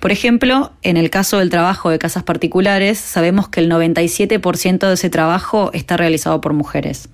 Por 0.00 0.12
ejemplo, 0.12 0.72
en 0.82 0.96
el 0.96 1.10
caso 1.10 1.38
del 1.38 1.50
trabajo 1.50 1.90
de 1.90 1.98
casas 1.98 2.22
particulares, 2.22 2.98
sabemos 2.98 3.48
que 3.48 3.60
el 3.60 3.70
97% 3.70 4.86
de 4.86 4.94
ese 4.94 5.10
trabajo 5.10 5.70
está 5.72 5.96
realizado 5.96 6.40
por 6.40 6.52
mujeres. 6.52 7.08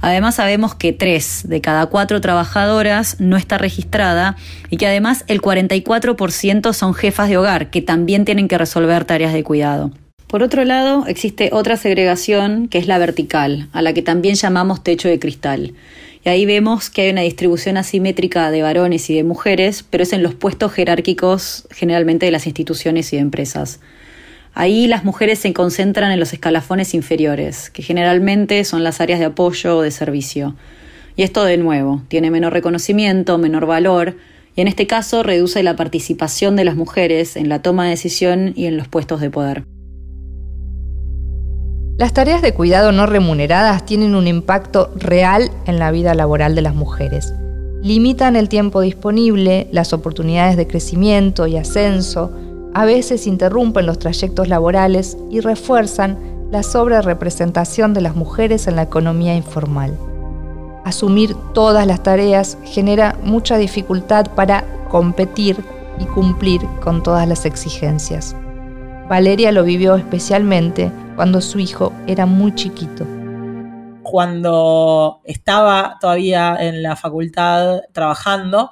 Además 0.00 0.34
sabemos 0.36 0.74
que 0.74 0.92
tres 0.92 1.42
de 1.48 1.60
cada 1.60 1.86
cuatro 1.86 2.20
trabajadoras 2.20 3.18
no 3.18 3.36
está 3.36 3.58
registrada 3.58 4.36
y 4.70 4.76
que 4.76 4.86
además 4.86 5.24
el 5.26 5.40
44% 5.40 6.72
son 6.72 6.94
jefas 6.94 7.28
de 7.28 7.38
hogar 7.38 7.70
que 7.70 7.80
también 7.80 8.24
tienen 8.24 8.48
que 8.48 8.58
resolver 8.58 9.04
tareas 9.04 9.32
de 9.32 9.42
cuidado. 9.42 9.90
Por 10.26 10.42
otro 10.42 10.64
lado, 10.64 11.06
existe 11.06 11.50
otra 11.52 11.76
segregación 11.76 12.68
que 12.68 12.78
es 12.78 12.88
la 12.88 12.98
vertical, 12.98 13.68
a 13.72 13.80
la 13.80 13.92
que 13.94 14.02
también 14.02 14.34
llamamos 14.34 14.82
techo 14.82 15.08
de 15.08 15.18
cristal. 15.18 15.72
Y 16.26 16.28
ahí 16.28 16.44
vemos 16.44 16.90
que 16.90 17.02
hay 17.02 17.10
una 17.10 17.20
distribución 17.20 17.76
asimétrica 17.76 18.50
de 18.50 18.60
varones 18.60 19.08
y 19.10 19.14
de 19.14 19.22
mujeres, 19.22 19.84
pero 19.88 20.02
es 20.02 20.12
en 20.12 20.24
los 20.24 20.34
puestos 20.34 20.72
jerárquicos 20.72 21.68
generalmente 21.70 22.26
de 22.26 22.32
las 22.32 22.46
instituciones 22.46 23.12
y 23.12 23.16
de 23.16 23.22
empresas. 23.22 23.78
Ahí 24.52 24.88
las 24.88 25.04
mujeres 25.04 25.38
se 25.38 25.52
concentran 25.52 26.10
en 26.10 26.18
los 26.18 26.32
escalafones 26.32 26.94
inferiores, 26.94 27.70
que 27.70 27.84
generalmente 27.84 28.64
son 28.64 28.82
las 28.82 29.00
áreas 29.00 29.20
de 29.20 29.26
apoyo 29.26 29.76
o 29.76 29.82
de 29.82 29.92
servicio. 29.92 30.56
Y 31.14 31.22
esto 31.22 31.44
de 31.44 31.58
nuevo, 31.58 32.02
tiene 32.08 32.32
menor 32.32 32.54
reconocimiento, 32.54 33.38
menor 33.38 33.66
valor, 33.66 34.16
y 34.56 34.62
en 34.62 34.66
este 34.66 34.88
caso 34.88 35.22
reduce 35.22 35.62
la 35.62 35.76
participación 35.76 36.56
de 36.56 36.64
las 36.64 36.74
mujeres 36.74 37.36
en 37.36 37.48
la 37.48 37.62
toma 37.62 37.84
de 37.84 37.90
decisión 37.90 38.52
y 38.56 38.66
en 38.66 38.76
los 38.76 38.88
puestos 38.88 39.20
de 39.20 39.30
poder. 39.30 39.75
Las 41.98 42.12
tareas 42.12 42.42
de 42.42 42.52
cuidado 42.52 42.92
no 42.92 43.06
remuneradas 43.06 43.86
tienen 43.86 44.14
un 44.14 44.26
impacto 44.26 44.92
real 44.96 45.50
en 45.64 45.78
la 45.78 45.90
vida 45.90 46.12
laboral 46.12 46.54
de 46.54 46.60
las 46.60 46.74
mujeres. 46.74 47.32
Limitan 47.80 48.36
el 48.36 48.50
tiempo 48.50 48.82
disponible, 48.82 49.66
las 49.72 49.94
oportunidades 49.94 50.58
de 50.58 50.66
crecimiento 50.66 51.46
y 51.46 51.56
ascenso, 51.56 52.32
a 52.74 52.84
veces 52.84 53.26
interrumpen 53.26 53.86
los 53.86 53.98
trayectos 53.98 54.46
laborales 54.46 55.16
y 55.30 55.40
refuerzan 55.40 56.18
la 56.50 56.62
sobrerepresentación 56.62 57.94
de 57.94 58.02
las 58.02 58.14
mujeres 58.14 58.66
en 58.66 58.76
la 58.76 58.82
economía 58.82 59.34
informal. 59.34 59.96
Asumir 60.84 61.34
todas 61.54 61.86
las 61.86 62.02
tareas 62.02 62.58
genera 62.62 63.16
mucha 63.22 63.56
dificultad 63.56 64.26
para 64.34 64.64
competir 64.90 65.56
y 65.98 66.04
cumplir 66.04 66.60
con 66.82 67.02
todas 67.02 67.26
las 67.26 67.46
exigencias. 67.46 68.36
Valeria 69.08 69.50
lo 69.50 69.64
vivió 69.64 69.96
especialmente 69.96 70.92
cuando 71.16 71.40
su 71.40 71.58
hijo 71.58 71.92
era 72.06 72.26
muy 72.26 72.54
chiquito. 72.54 73.06
Cuando 74.02 75.20
estaba 75.24 75.96
todavía 76.00 76.56
en 76.60 76.82
la 76.82 76.94
facultad 76.94 77.80
trabajando, 77.92 78.70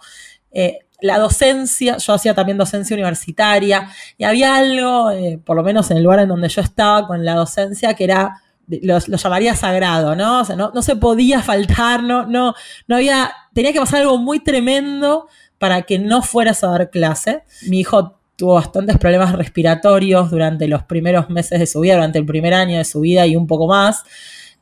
eh, 0.53 0.81
la 1.01 1.19
docencia, 1.19 1.97
yo 1.97 2.13
hacía 2.13 2.35
también 2.35 2.59
docencia 2.59 2.95
universitaria, 2.95 3.89
y 4.17 4.25
había 4.25 4.57
algo, 4.57 5.11
eh, 5.11 5.41
por 5.45 5.57
lo 5.57 5.63
menos 5.63 5.91
en 5.91 5.97
el 5.97 6.05
lugar 6.05 6.21
en 6.21 6.29
donde 6.29 6.49
yo 6.49 6.61
estaba 6.61 7.07
con 7.07 7.25
la 7.25 7.35
docencia, 7.35 7.95
que 7.95 8.05
era, 8.05 8.41
lo, 8.69 8.99
llamaría 8.99 9.57
sagrado, 9.57 10.15
¿no? 10.15 10.41
O 10.41 10.45
sea, 10.45 10.55
no, 10.55 10.83
se 10.83 10.97
podía 10.97 11.43
faltar, 11.43 12.03
no, 12.03 12.27
no, 12.27 12.55
no 12.87 12.97
había, 12.97 13.33
tenía 13.55 13.73
que 13.73 13.81
pasar 13.81 14.03
algo 14.03 14.19
muy 14.19 14.41
tremendo 14.41 15.27
para 15.59 15.83
que 15.83 15.99
no 15.99 16.23
fueras 16.23 16.63
a 16.63 16.69
dar 16.69 16.91
clase. 16.91 17.43
Mi 17.69 17.81
hijo 17.81 18.19
tuvo 18.37 18.55
bastantes 18.55 18.99
problemas 18.99 19.33
respiratorios 19.33 20.31
durante 20.31 20.67
los 20.69 20.83
primeros 20.85 21.31
meses 21.31 21.61
de 21.61 21.67
su 21.67 21.81
vida, 21.81 21.95
durante 21.95 22.19
el 22.19 22.27
primer 22.27 22.55
año 22.55 22.79
de 22.79 22.85
su 22.85 23.01
vida 23.01 23.27
y 23.27 23.37
un 23.37 23.47
poco 23.47 23.67
más. 23.67 24.03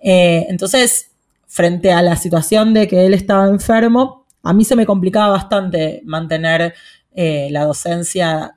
Eh, 0.00 0.46
entonces, 0.48 1.10
frente 1.46 1.92
a 1.92 2.02
la 2.02 2.16
situación 2.16 2.74
de 2.74 2.88
que 2.88 3.06
él 3.06 3.14
estaba 3.14 3.46
enfermo, 3.46 4.26
a 4.42 4.52
mí 4.52 4.64
se 4.64 4.76
me 4.76 4.86
complicaba 4.86 5.28
bastante 5.28 6.02
mantener 6.04 6.74
eh, 7.14 7.48
la 7.50 7.64
docencia, 7.64 8.56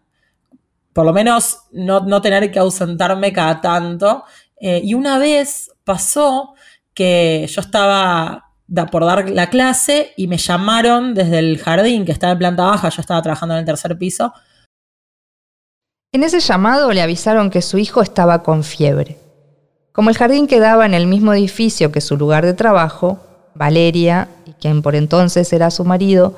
por 0.94 1.06
lo 1.06 1.14
menos 1.14 1.60
no, 1.72 2.22
tener 2.22 2.52
que 2.52 2.60
ausentarme 2.60 3.32
cada 3.32 3.62
tanto. 3.62 4.24
Eh, 4.60 4.82
y 4.84 4.94
una 4.94 5.20
vez 5.20 5.72
pasó 5.84 6.56
que 6.94 7.46
yo 7.50 7.62
estaba 7.62 8.46
por 8.92 9.06
dar 9.06 9.30
la 9.30 9.50
clase 9.50 10.14
y 10.18 10.28
me 10.28 10.38
llamaron 10.38 11.14
desde 11.14 11.40
el 11.40 11.60
jardín, 11.60 12.06
que 12.06 12.12
estaba 12.12 12.34
en 12.34 12.40
planta 12.40 12.64
baja, 12.64 12.90
yo 12.90 13.02
estaba 13.02 13.22
trabajando 13.22 13.54
en 13.54 13.60
el 13.60 13.66
tercer 13.66 13.96
piso, 13.98 14.34
en 16.16 16.24
ese 16.24 16.40
llamado 16.40 16.94
le 16.94 17.02
avisaron 17.02 17.50
que 17.50 17.62
su 17.62 17.78
hijo 17.78 18.02
estaba 18.02 18.42
con 18.42 18.64
fiebre. 18.64 19.18
Como 19.92 20.10
el 20.10 20.18
jardín 20.18 20.48
quedaba 20.48 20.86
en 20.86 20.94
el 20.94 21.08
mismo 21.08 21.34
edificio 21.34 21.92
que 21.92 22.00
su 22.00 22.16
lugar 22.16 22.46
de 22.46 22.54
trabajo, 22.54 23.20
Valeria, 23.54 24.30
y 24.46 24.54
quien 24.54 24.82
por 24.82 24.96
entonces 24.96 25.52
era 25.52 25.72
su 25.72 25.84
marido, 25.84 26.34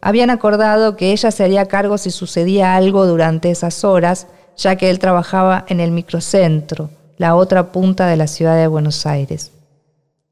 habían 0.00 0.30
acordado 0.30 0.96
que 0.96 1.12
ella 1.12 1.30
se 1.30 1.44
haría 1.44 1.66
cargo 1.66 1.96
si 1.96 2.10
sucedía 2.10 2.74
algo 2.74 3.06
durante 3.06 3.52
esas 3.52 3.84
horas, 3.84 4.26
ya 4.56 4.74
que 4.74 4.90
él 4.90 4.98
trabajaba 4.98 5.64
en 5.68 5.78
el 5.78 5.92
microcentro, 5.92 6.90
la 7.16 7.36
otra 7.36 7.70
punta 7.70 8.08
de 8.08 8.16
la 8.16 8.26
ciudad 8.26 8.56
de 8.56 8.66
Buenos 8.66 9.06
Aires. 9.06 9.52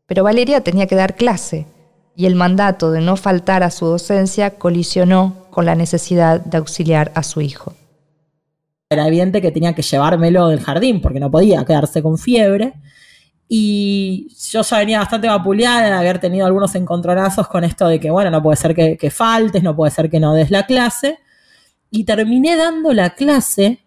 Pero 0.06 0.24
Valeria 0.24 0.62
tenía 0.62 0.88
que 0.88 0.96
dar 0.96 1.14
clase, 1.14 1.66
y 2.16 2.26
el 2.26 2.34
mandato 2.34 2.90
de 2.90 3.00
no 3.00 3.16
faltar 3.16 3.62
a 3.62 3.70
su 3.70 3.86
docencia 3.86 4.58
colisionó 4.58 5.46
con 5.50 5.66
la 5.66 5.76
necesidad 5.76 6.40
de 6.40 6.58
auxiliar 6.58 7.12
a 7.14 7.22
su 7.22 7.40
hijo 7.40 7.74
era 8.90 9.06
evidente 9.06 9.42
que 9.42 9.52
tenía 9.52 9.74
que 9.74 9.82
llevármelo 9.82 10.48
del 10.48 10.60
jardín 10.60 11.00
porque 11.00 11.20
no 11.20 11.30
podía 11.30 11.64
quedarse 11.64 12.02
con 12.02 12.16
fiebre. 12.16 12.74
Y 13.46 14.28
yo 14.50 14.62
ya 14.62 14.78
venía 14.78 14.98
bastante 14.98 15.28
vapuleada 15.28 15.86
de 15.86 15.92
haber 15.92 16.18
tenido 16.18 16.46
algunos 16.46 16.74
encontronazos 16.74 17.48
con 17.48 17.64
esto 17.64 17.86
de 17.88 18.00
que, 18.00 18.10
bueno, 18.10 18.30
no 18.30 18.42
puede 18.42 18.56
ser 18.56 18.74
que, 18.74 18.96
que 18.96 19.10
faltes, 19.10 19.62
no 19.62 19.76
puede 19.76 19.90
ser 19.90 20.10
que 20.10 20.20
no 20.20 20.34
des 20.34 20.50
la 20.50 20.66
clase. 20.66 21.18
Y 21.90 22.04
terminé 22.04 22.56
dando 22.56 22.92
la 22.92 23.10
clase 23.10 23.80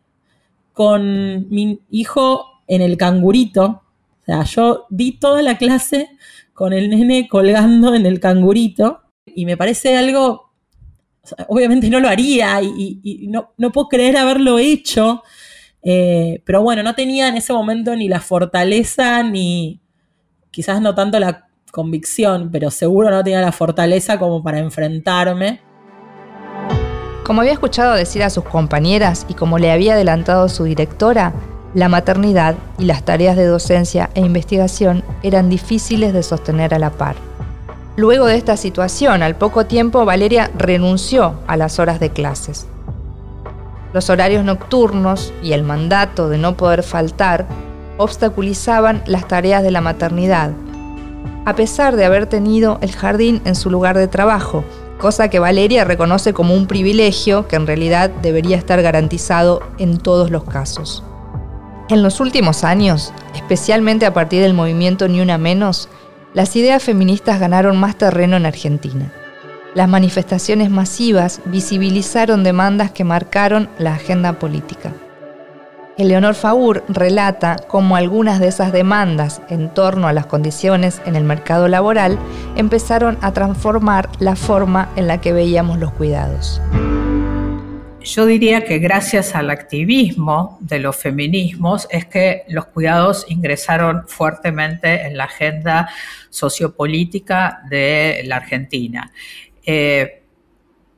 con 0.73 1.49
mi 1.49 1.79
hijo 1.89 2.61
en 2.67 2.81
el 2.81 2.97
cangurito. 2.97 3.83
O 4.21 4.25
sea, 4.25 4.43
yo 4.43 4.85
di 4.89 5.19
toda 5.19 5.41
la 5.41 5.57
clase 5.57 6.09
con 6.53 6.73
el 6.73 6.89
nene 6.89 7.27
colgando 7.27 7.93
en 7.95 8.05
el 8.05 8.19
cangurito. 8.19 9.01
Y 9.25 9.45
me 9.45 9.57
parece 9.57 9.97
algo 9.97 10.50
obviamente 11.47 11.89
no 11.89 11.99
lo 11.99 12.09
haría 12.09 12.61
y, 12.61 13.27
no, 13.27 13.71
puedo 13.71 13.87
creer 13.87 14.17
haberlo 14.17 14.59
hecho, 14.59 15.23
eh, 15.83 16.41
pero 16.45 16.61
bueno, 16.61 16.83
no 16.83 16.95
tenía 16.95 17.27
en 17.27 17.37
ese 17.37 17.53
momento 17.53 17.95
ni 17.95 18.07
la 18.07 18.19
fortaleza 18.19 19.23
ni 19.23 19.81
quizás 20.51 20.81
no 20.81 20.93
tanto 20.93 21.19
la 21.19 21.47
convicción, 21.71 22.49
pero 22.51 22.69
seguro 22.69 23.09
no 23.09 23.23
tenía 23.23 23.41
la 23.41 23.51
fortaleza 23.51 24.19
como 24.19 24.43
para 24.43 24.59
enfrentarme. 24.59 25.61
Como 27.23 27.41
había 27.41 27.53
escuchado 27.53 27.93
decir 27.93 28.23
a 28.23 28.29
sus 28.29 28.43
compañeras 28.43 29.25
y 29.29 29.35
como 29.35 29.57
le 29.57 29.71
había 29.71 29.93
adelantado 29.93 30.49
su 30.49 30.65
directora, 30.65 31.33
la 31.73 31.87
maternidad 31.87 32.55
y 32.77 32.85
las 32.85 33.03
tareas 33.03 33.37
de 33.37 33.45
docencia 33.45 34.09
e 34.15 34.21
investigación 34.21 35.03
eran 35.23 35.49
difíciles 35.49 36.13
de 36.13 36.23
sostener 36.23 36.73
a 36.73 36.79
la 36.79 36.89
par. 36.89 37.30
Luego 37.97 38.25
de 38.25 38.37
esta 38.37 38.55
situación, 38.55 39.21
al 39.21 39.35
poco 39.35 39.65
tiempo, 39.65 40.05
Valeria 40.05 40.49
renunció 40.57 41.35
a 41.45 41.57
las 41.57 41.77
horas 41.77 41.99
de 41.99 42.09
clases. 42.09 42.67
Los 43.93 44.09
horarios 44.09 44.45
nocturnos 44.45 45.33
y 45.43 45.51
el 45.51 45.63
mandato 45.63 46.29
de 46.29 46.37
no 46.37 46.55
poder 46.55 46.83
faltar 46.83 47.47
obstaculizaban 47.97 49.03
las 49.05 49.27
tareas 49.27 49.61
de 49.61 49.71
la 49.71 49.81
maternidad, 49.81 50.51
a 51.45 51.55
pesar 51.55 51.97
de 51.97 52.05
haber 52.05 52.27
tenido 52.27 52.79
el 52.81 52.93
jardín 52.93 53.41
en 53.43 53.55
su 53.55 53.69
lugar 53.69 53.97
de 53.97 54.07
trabajo, 54.07 54.63
cosa 54.97 55.29
que 55.29 55.39
Valeria 55.39 55.83
reconoce 55.83 56.33
como 56.33 56.53
un 56.53 56.67
privilegio 56.67 57.47
que 57.47 57.57
en 57.57 57.67
realidad 57.67 58.09
debería 58.21 58.55
estar 58.55 58.81
garantizado 58.81 59.61
en 59.79 59.97
todos 59.97 60.31
los 60.31 60.45
casos. 60.45 61.03
En 61.89 62.03
los 62.03 62.21
últimos 62.21 62.63
años, 62.63 63.11
especialmente 63.35 64.05
a 64.05 64.13
partir 64.13 64.41
del 64.41 64.53
movimiento 64.53 65.09
Ni 65.09 65.19
Una 65.19 65.37
Menos, 65.37 65.89
las 66.33 66.55
ideas 66.55 66.81
feministas 66.81 67.39
ganaron 67.39 67.77
más 67.77 67.97
terreno 67.97 68.37
en 68.37 68.45
Argentina. 68.45 69.11
Las 69.73 69.89
manifestaciones 69.89 70.69
masivas 70.69 71.41
visibilizaron 71.45 72.43
demandas 72.43 72.91
que 72.91 73.03
marcaron 73.03 73.69
la 73.77 73.93
agenda 73.93 74.33
política. 74.33 74.93
Eleonor 75.97 76.35
Faur 76.35 76.83
relata 76.87 77.57
cómo 77.67 77.95
algunas 77.95 78.39
de 78.39 78.47
esas 78.47 78.71
demandas 78.71 79.41
en 79.49 79.69
torno 79.69 80.07
a 80.07 80.13
las 80.13 80.25
condiciones 80.25 81.01
en 81.05 81.15
el 81.15 81.23
mercado 81.23 81.67
laboral 81.67 82.17
empezaron 82.55 83.17
a 83.21 83.33
transformar 83.33 84.09
la 84.19 84.35
forma 84.35 84.89
en 84.95 85.07
la 85.07 85.19
que 85.19 85.33
veíamos 85.33 85.79
los 85.79 85.91
cuidados. 85.91 86.61
Yo 88.03 88.25
diría 88.25 88.63
que 88.65 88.79
gracias 88.79 89.35
al 89.35 89.51
activismo 89.51 90.57
de 90.61 90.79
los 90.79 90.95
feminismos 90.95 91.87
es 91.91 92.05
que 92.05 92.43
los 92.47 92.65
cuidados 92.65 93.25
ingresaron 93.29 94.07
fuertemente 94.07 95.05
en 95.05 95.17
la 95.17 95.25
agenda 95.25 95.89
sociopolítica 96.29 97.61
de 97.69 98.23
la 98.25 98.37
Argentina. 98.37 99.11
Eh, 99.63 100.23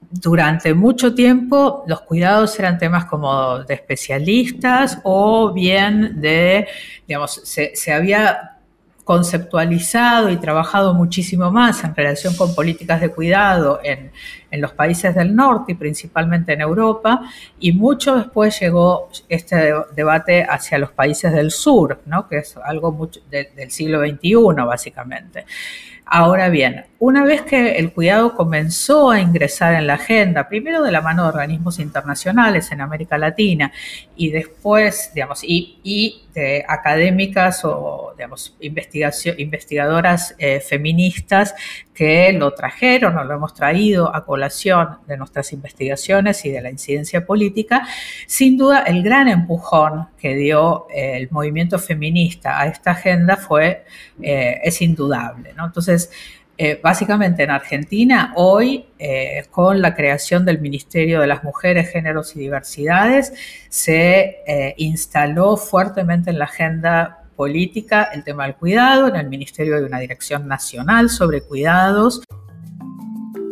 durante 0.09 0.73
mucho 0.73 1.13
tiempo 1.13 1.83
los 1.87 2.01
cuidados 2.01 2.57
eran 2.59 2.77
temas 2.77 3.05
como 3.05 3.59
de 3.59 3.73
especialistas 3.73 4.99
o 5.03 5.51
bien 5.51 6.21
de, 6.21 6.67
digamos, 7.07 7.41
se, 7.43 7.75
se 7.75 7.91
había 7.91 8.59
conceptualizado 9.03 10.29
y 10.29 10.37
trabajado 10.37 10.93
muchísimo 10.93 11.51
más 11.51 11.83
en 11.83 11.93
relación 11.93 12.35
con 12.35 12.55
políticas 12.55 13.01
de 13.01 13.09
cuidado 13.09 13.79
en, 13.83 14.11
los 14.61 14.73
países 14.73 15.15
del 15.15 15.35
norte 15.35 15.73
y 15.73 15.75
principalmente 15.75 16.53
en 16.53 16.61
Europa, 16.61 17.21
y 17.59 17.71
mucho 17.71 18.15
después 18.15 18.59
llegó 18.59 19.09
este 19.29 19.73
debate 19.95 20.43
hacia 20.43 20.77
los 20.77 20.91
países 20.91 21.31
del 21.33 21.51
sur, 21.51 22.01
¿no? 22.05 22.27
que 22.27 22.37
es 22.37 22.57
algo 22.57 22.91
mucho 22.91 23.19
del 23.29 23.71
siglo 23.71 23.99
XXI 23.99 24.35
básicamente. 24.65 25.45
Ahora 26.05 26.49
bien, 26.49 26.85
una 26.99 27.23
vez 27.23 27.41
que 27.41 27.77
el 27.77 27.93
cuidado 27.93 28.35
comenzó 28.35 29.09
a 29.09 29.21
ingresar 29.21 29.73
en 29.75 29.87
la 29.87 29.95
agenda, 29.95 30.47
primero 30.49 30.83
de 30.83 30.91
la 30.91 31.01
mano 31.01 31.23
de 31.23 31.29
organismos 31.29 31.79
internacionales 31.79 32.71
en 32.71 32.81
América 32.81 33.17
Latina 33.17 33.71
y 34.15 34.29
después, 34.29 35.11
digamos, 35.15 35.43
y, 35.43 36.22
de 36.33 36.65
académicas 36.67 37.63
o, 37.63 38.13
digamos, 38.17 38.55
investigadoras 38.59 40.35
eh, 40.37 40.59
feministas 40.59 41.53
que 41.93 42.33
lo 42.33 42.53
trajeron 42.53 43.17
o 43.17 43.23
lo 43.23 43.35
hemos 43.35 43.53
traído 43.53 44.13
a 44.15 44.25
colación 44.25 44.97
de 45.07 45.17
nuestras 45.17 45.53
investigaciones 45.53 46.43
y 46.45 46.51
de 46.51 46.61
la 46.61 46.69
incidencia 46.69 47.25
política, 47.25 47.87
sin 48.27 48.57
duda 48.57 48.79
el 48.79 49.03
gran 49.03 49.27
empujón 49.27 50.07
que 50.17 50.35
dio 50.35 50.87
eh, 50.93 51.17
el 51.17 51.29
movimiento 51.31 51.77
feminista 51.77 52.59
a 52.59 52.67
esta 52.67 52.91
agenda 52.91 53.37
fue, 53.37 53.85
eh, 54.21 54.59
es 54.63 54.81
indudable. 54.81 55.53
¿no? 55.53 55.65
Entonces, 55.65 56.09
eh, 56.57 56.79
básicamente 56.81 57.43
en 57.43 57.51
Argentina, 57.51 58.33
hoy, 58.35 58.85
con 59.51 59.81
la 59.81 59.95
creación 59.95 60.45
del 60.45 60.61
Ministerio 60.61 61.19
de 61.19 61.27
las 61.27 61.43
Mujeres, 61.43 61.89
Géneros 61.89 62.35
y 62.35 62.39
Diversidades, 62.39 63.33
se 63.69 64.37
instaló 64.77 65.57
fuertemente 65.57 66.29
en 66.29 66.39
la 66.39 66.45
agenda 66.45 67.23
política 67.35 68.09
el 68.13 68.23
tema 68.23 68.45
del 68.45 68.55
cuidado, 68.55 69.07
en 69.07 69.15
el 69.15 69.29
Ministerio 69.29 69.75
hay 69.75 69.83
una 69.83 69.99
Dirección 69.99 70.47
Nacional 70.47 71.09
sobre 71.09 71.41
Cuidados. 71.41 72.21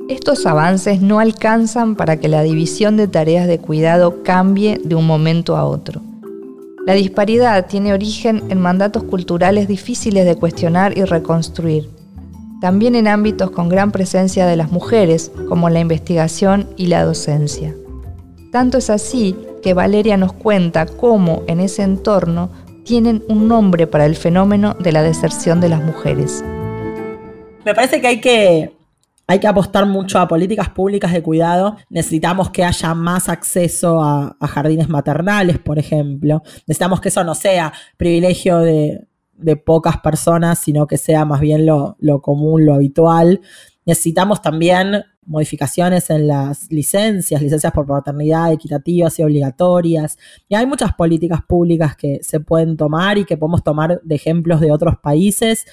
Estos 0.09 0.45
avances 0.45 1.01
no 1.01 1.19
alcanzan 1.19 1.95
para 1.95 2.17
que 2.17 2.27
la 2.27 2.43
división 2.43 2.97
de 2.97 3.07
tareas 3.07 3.47
de 3.47 3.59
cuidado 3.59 4.23
cambie 4.23 4.79
de 4.83 4.95
un 4.95 5.07
momento 5.07 5.55
a 5.55 5.65
otro. 5.65 6.01
La 6.85 6.93
disparidad 6.93 7.67
tiene 7.67 7.93
origen 7.93 8.43
en 8.49 8.59
mandatos 8.59 9.03
culturales 9.03 9.67
difíciles 9.67 10.25
de 10.25 10.35
cuestionar 10.35 10.97
y 10.97 11.03
reconstruir, 11.03 11.89
también 12.61 12.93
en 12.93 13.07
ámbitos 13.07 13.49
con 13.49 13.69
gran 13.69 13.91
presencia 13.91 14.45
de 14.45 14.55
las 14.55 14.71
mujeres, 14.71 15.31
como 15.49 15.69
la 15.69 15.79
investigación 15.79 16.69
y 16.77 16.85
la 16.85 17.03
docencia. 17.03 17.75
Tanto 18.51 18.77
es 18.77 18.91
así 18.91 19.35
que 19.63 19.73
Valeria 19.73 20.15
nos 20.15 20.31
cuenta 20.31 20.85
cómo 20.85 21.41
en 21.47 21.59
ese 21.59 21.81
entorno 21.81 22.51
tienen 22.85 23.23
un 23.27 23.47
nombre 23.47 23.87
para 23.87 24.05
el 24.05 24.15
fenómeno 24.15 24.75
de 24.75 24.91
la 24.91 25.01
deserción 25.01 25.59
de 25.59 25.69
las 25.69 25.83
mujeres. 25.83 26.43
Me 27.65 27.73
parece 27.73 27.99
que 27.99 28.07
hay 28.07 28.21
que 28.21 28.71
hay 29.27 29.39
que 29.39 29.47
apostar 29.47 29.85
mucho 29.85 30.19
a 30.19 30.27
políticas 30.27 30.69
públicas 30.69 31.13
de 31.13 31.23
cuidado. 31.23 31.77
Necesitamos 31.89 32.49
que 32.49 32.65
haya 32.65 32.93
más 32.93 33.29
acceso 33.29 34.03
a, 34.03 34.35
jardines 34.41 34.89
maternales, 34.89 35.57
por 35.57 35.79
ejemplo. 35.79 36.43
Necesitamos 36.67 36.99
que 36.99 37.07
eso 37.09 37.23
no 37.23 37.33
sea 37.33 37.71
privilegio 37.95 38.59
de, 38.59 39.07
pocas 39.55 39.97
personas, 39.97 40.59
sino 40.59 40.87
que 40.87 40.97
sea 40.97 41.25
más 41.25 41.39
bien 41.39 41.65
lo, 41.65 41.95
lo 41.99 42.21
común, 42.21 42.65
lo 42.65 42.73
habitual. 42.73 43.41
Necesitamos 43.85 44.41
también 44.41 45.03
modificaciones 45.25 46.09
en 46.09 46.27
las 46.27 46.71
licencias, 46.71 47.41
licencias 47.41 47.71
por 47.73 47.85
paternidad 47.85 48.51
equitativas 48.51 49.17
y 49.19 49.23
obligatorias. 49.23 50.17
Y 50.49 50.55
hay 50.55 50.65
muchas 50.65 50.93
políticas 50.93 51.41
públicas 51.47 51.95
que 51.95 52.19
se 52.21 52.39
pueden 52.39 52.75
tomar 52.75 53.17
y 53.17 53.25
que 53.25 53.37
podemos 53.37 53.63
tomar 53.63 54.01
de 54.03 54.15
ejemplos 54.15 54.59
de 54.59 54.71
otros 54.71 54.97
países 54.97 55.65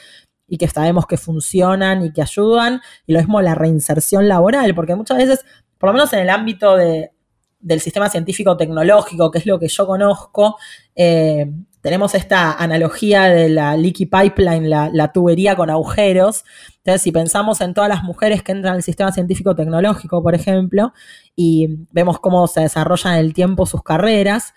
y 0.49 0.57
que 0.57 0.69
sabemos 0.69 1.07
que 1.07 1.17
funcionan 1.17 2.05
y 2.05 2.13
que 2.13 2.23
ayudan, 2.23 2.81
y 3.07 3.13
lo 3.13 3.19
mismo 3.19 3.43
la 3.43 3.55
reinserción 3.55 4.29
laboral, 4.29 4.75
porque 4.75 4.95
muchas 4.95 5.19
veces, 5.19 5.45
por 5.77 5.91
lo 5.91 5.93
menos 5.93 6.13
en 6.15 6.21
el 6.21 6.31
ámbito 6.31 6.75
del 6.75 7.81
sistema 7.81 8.09
científico 8.09 8.57
tecnológico, 8.57 9.31
que 9.31 9.39
es 9.39 9.47
lo 9.47 9.59
que 9.59 9.69
yo 9.69 9.87
conozco, 9.87 10.57
eh, 10.97 11.53
tenemos 11.81 12.15
esta 12.15 12.53
analogía 12.53 13.25
de 13.25 13.49
la 13.49 13.77
leaky 13.77 14.07
pipeline, 14.07 14.69
la, 14.69 15.13
tubería 15.13 15.57
con 15.57 15.71
agujeros. 15.71 16.45
Entonces, 16.79 17.03
si 17.03 17.13
pensamos 17.13 17.61
en 17.61 17.75
todas 17.75 17.89
las 17.89 18.03
mujeres 18.03 18.43
que 18.43 18.53
entran 18.53 18.75
al 18.75 18.83
sistema 18.83 19.13
científico 19.13 19.55
tecnológico, 19.55 20.23
por 20.23 20.35
ejemplo, 20.35 20.93
y 21.37 21.87
vemos 21.93 22.19
cómo 22.19 22.47
se 22.47 22.63
desarrollan 22.63 23.15
en 23.15 23.21
el 23.21 23.35
tiempo 23.35 23.67
sus 23.67 23.83
carreras, 23.83 24.55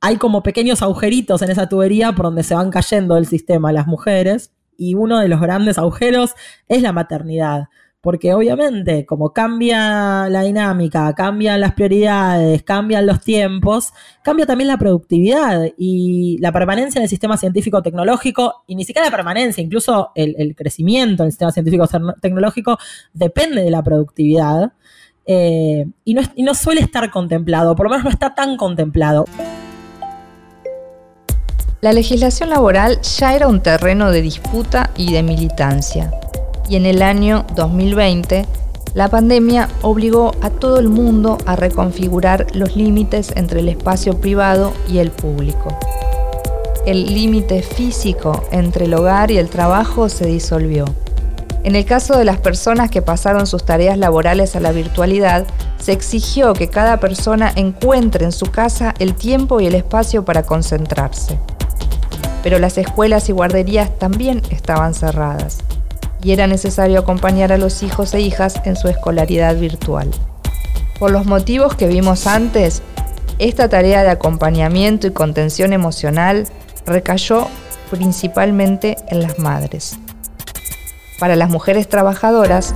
hay 0.00 0.16
como 0.16 0.42
pequeños 0.42 0.82
agujeritos 0.82 1.42
en 1.42 1.50
esa 1.50 1.68
tubería 1.68 2.12
por 2.12 2.26
donde 2.26 2.42
se 2.42 2.54
van 2.54 2.70
cayendo 2.70 3.16
del 3.16 3.26
sistema 3.26 3.72
las 3.72 3.86
mujeres 3.86 4.52
y 4.76 4.94
uno 4.94 5.18
de 5.18 5.28
los 5.28 5.40
grandes 5.40 5.76
agujeros 5.78 6.34
es 6.68 6.82
la 6.82 6.92
maternidad. 6.92 7.64
Porque 8.08 8.32
obviamente, 8.32 9.04
como 9.04 9.34
cambia 9.34 10.30
la 10.30 10.40
dinámica, 10.40 11.12
cambian 11.12 11.60
las 11.60 11.74
prioridades, 11.74 12.62
cambian 12.62 13.04
los 13.04 13.20
tiempos, 13.20 13.92
cambia 14.22 14.46
también 14.46 14.68
la 14.68 14.78
productividad 14.78 15.68
y 15.76 16.38
la 16.38 16.50
permanencia 16.50 17.00
en 17.00 17.02
el 17.02 17.10
sistema 17.10 17.36
científico-tecnológico, 17.36 18.64
y 18.66 18.76
ni 18.76 18.86
siquiera 18.86 19.08
la 19.08 19.14
permanencia, 19.14 19.62
incluso 19.62 20.12
el, 20.14 20.54
crecimiento 20.56 21.22
en 21.22 21.26
el 21.26 21.32
sistema 21.32 21.52
científico-tecnológico 21.52 22.78
depende 23.12 23.62
de 23.62 23.70
la 23.70 23.82
productividad. 23.82 24.72
Eh, 25.26 25.84
y 26.06 26.14
no 26.14 26.54
suele 26.54 26.80
estar 26.80 27.10
contemplado, 27.10 27.76
por 27.76 27.84
lo 27.84 27.90
menos 27.90 28.04
no 28.04 28.10
está 28.10 28.34
tan 28.34 28.56
contemplado. 28.56 29.26
La 31.82 31.92
legislación 31.92 32.48
laboral 32.48 33.02
ya 33.02 33.34
era 33.34 33.48
un 33.48 33.62
terreno 33.62 34.10
de 34.10 34.22
disputa 34.22 34.92
y 34.96 35.12
de 35.12 35.22
militancia, 35.22 36.10
y 36.68 36.76
en 36.76 36.86
el 36.86 37.02
año 37.02 37.44
2020 37.54 38.46
la 38.94 39.08
pandemia 39.08 39.68
obligó 39.82 40.32
a 40.40 40.50
todo 40.50 40.78
el 40.78 40.88
mundo 40.88 41.38
a 41.46 41.56
reconfigurar 41.56 42.46
los 42.54 42.76
límites 42.76 43.32
entre 43.36 43.60
el 43.60 43.68
espacio 43.68 44.20
privado 44.20 44.72
y 44.88 44.98
el 44.98 45.10
público. 45.10 45.76
El 46.86 47.14
límite 47.14 47.62
físico 47.62 48.44
entre 48.50 48.86
el 48.86 48.94
hogar 48.94 49.30
y 49.30 49.38
el 49.38 49.50
trabajo 49.50 50.08
se 50.08 50.26
disolvió. 50.26 50.86
En 51.64 51.76
el 51.76 51.84
caso 51.84 52.16
de 52.16 52.24
las 52.24 52.38
personas 52.38 52.90
que 52.90 53.02
pasaron 53.02 53.46
sus 53.46 53.64
tareas 53.64 53.98
laborales 53.98 54.56
a 54.56 54.60
la 54.60 54.72
virtualidad, 54.72 55.46
se 55.78 55.92
exigió 55.92 56.54
que 56.54 56.68
cada 56.68 56.98
persona 56.98 57.52
encuentre 57.56 58.24
en 58.24 58.32
su 58.32 58.46
casa 58.46 58.94
el 58.98 59.14
tiempo 59.14 59.60
y 59.60 59.66
el 59.66 59.74
espacio 59.74 60.24
para 60.24 60.44
concentrarse 60.44 61.38
pero 62.42 62.58
las 62.58 62.78
escuelas 62.78 63.28
y 63.28 63.32
guarderías 63.32 63.98
también 63.98 64.42
estaban 64.50 64.94
cerradas 64.94 65.58
y 66.22 66.32
era 66.32 66.46
necesario 66.46 66.98
acompañar 66.98 67.52
a 67.52 67.58
los 67.58 67.82
hijos 67.82 68.14
e 68.14 68.20
hijas 68.20 68.60
en 68.64 68.76
su 68.76 68.88
escolaridad 68.88 69.56
virtual. 69.56 70.10
Por 70.98 71.10
los 71.10 71.26
motivos 71.26 71.74
que 71.74 71.86
vimos 71.86 72.26
antes, 72.26 72.82
esta 73.38 73.68
tarea 73.68 74.02
de 74.02 74.10
acompañamiento 74.10 75.06
y 75.06 75.12
contención 75.12 75.72
emocional 75.72 76.46
recayó 76.86 77.46
principalmente 77.90 78.96
en 79.08 79.22
las 79.22 79.38
madres. 79.38 79.96
Para 81.18 81.36
las 81.36 81.50
mujeres 81.50 81.88
trabajadoras, 81.88 82.74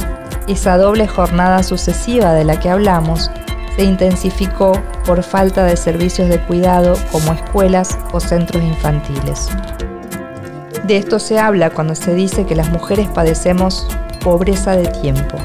esa 0.48 0.76
doble 0.76 1.07
jornada 1.07 1.62
sucesiva 1.62 2.33
de 2.33 2.44
la 2.44 2.59
que 2.59 2.70
hablamos 2.70 3.31
se 3.76 3.85
intensificó 3.85 4.72
por 5.07 5.22
falta 5.22 5.64
de 5.64 5.76
servicios 5.76 6.28
de 6.28 6.40
cuidado 6.40 6.94
como 7.11 7.33
escuelas 7.33 7.98
o 8.12 8.20
centros 8.20 8.62
infantiles. 8.62 9.48
De 10.92 10.98
esto 10.98 11.18
se 11.18 11.38
habla 11.38 11.70
cuando 11.70 11.94
se 11.94 12.12
dice 12.12 12.44
que 12.44 12.55
las 12.55 12.68
mujeres 12.68 13.09
padecemos 13.09 13.87
pobreza 14.22 14.76
de 14.76 14.88
tiempo. 14.88 15.38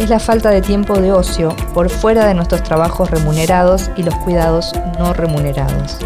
Es 0.00 0.10
la 0.10 0.18
falta 0.18 0.50
de 0.50 0.60
tiempo 0.60 1.00
de 1.00 1.12
ocio 1.12 1.54
por 1.72 1.88
fuera 1.88 2.26
de 2.26 2.34
nuestros 2.34 2.64
trabajos 2.64 3.12
remunerados 3.12 3.92
y 3.96 4.02
los 4.02 4.16
cuidados 4.16 4.72
no 4.98 5.12
remunerados. 5.12 5.98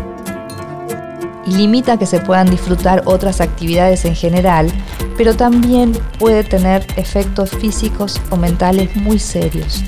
Y 1.47 1.55
limita 1.55 1.97
que 1.97 2.05
se 2.05 2.21
puedan 2.21 2.51
disfrutar 2.51 3.01
otras 3.07 3.41
actividades 3.41 4.05
en 4.05 4.15
general, 4.15 4.71
pero 5.17 5.35
también 5.35 5.93
puede 6.19 6.45
tener 6.45 6.87
efectos 6.97 7.49
físicos 7.49 8.21
o 8.29 8.37
mentales 8.37 8.95
muy 8.95 9.19
serios. 9.19 9.83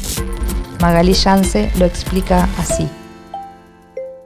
Magali 0.81 1.13
Yance 1.13 1.71
lo 1.79 1.85
explica 1.85 2.49
así. 2.57 2.89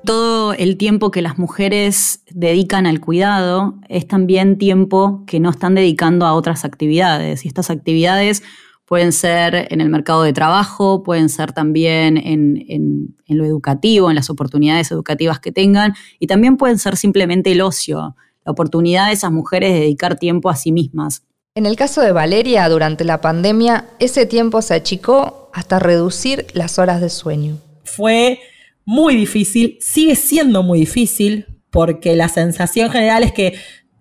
Todo 0.05 0.55
el 0.55 0.77
tiempo 0.77 1.11
que 1.11 1.23
las 1.23 1.39
mujeres 1.39 2.23
dedican 2.31 2.87
al 2.87 3.01
cuidado 3.01 3.75
es 3.89 4.07
también 4.07 4.57
tiempo 4.57 5.25
que 5.27 5.41
no 5.41 5.51
están 5.51 5.75
dedicando 5.75 6.27
a 6.27 6.35
otras 6.35 6.65
actividades. 6.65 7.45
Y 7.45 7.49
estas 7.49 7.71
actividades 7.71 8.43
pueden 8.87 9.13
ser 9.13 9.69
en 9.71 9.81
el 9.81 9.89
mercado 9.89 10.23
de 10.23 10.33
trabajo, 10.33 11.03
pueden 11.05 11.29
ser 11.29 11.53
también 11.53 12.17
en, 12.17 12.65
en, 12.69 13.15
lo 13.29 13.45
educativo, 13.45 14.11
en 14.11 14.17
las 14.17 14.31
oportunidades 14.31 14.91
educativas 14.91 15.39
que 15.39 15.53
tengan, 15.53 15.95
y 16.19 16.27
también 16.27 16.57
pueden 16.57 16.79
ser 16.79 16.97
simplemente 16.97 17.53
el 17.53 17.61
ocio, 17.61 18.17
la 18.45 18.53
oportunidad 18.53 19.07
de 19.07 19.13
esas 19.13 19.31
mujeres 19.31 19.73
de 19.73 19.81
dedicar 19.81 20.19
tiempo 20.19 20.51
a 20.51 20.57
sí 20.57 20.73
mismas. 20.73 21.23
En 21.55 21.67
el 21.67 21.77
caso 21.77 22.01
de 22.01 22.11
Valeria, 22.11 22.69
durante 22.69 23.05
la 23.05 23.21
pandemia, 23.21 23.85
ese 24.01 24.27
tiempo 24.27 24.61
se 24.61 24.75
achicó 24.75 25.51
hasta 25.53 25.79
reducir 25.79 26.47
las 26.55 26.81
horas 26.81 27.01
de 27.01 27.11
sueño. 27.11 27.59
Fue 27.85 28.41
muy 28.85 29.17
difícil, 29.17 29.79
sigue 29.81 30.17
siendo 30.17 30.63
muy 30.63 30.81
difícil, 30.81 31.47
porque 31.71 32.17
la 32.17 32.29
sensación 32.29 32.91
general 32.91 33.23
es 33.23 33.33
que 33.33 33.55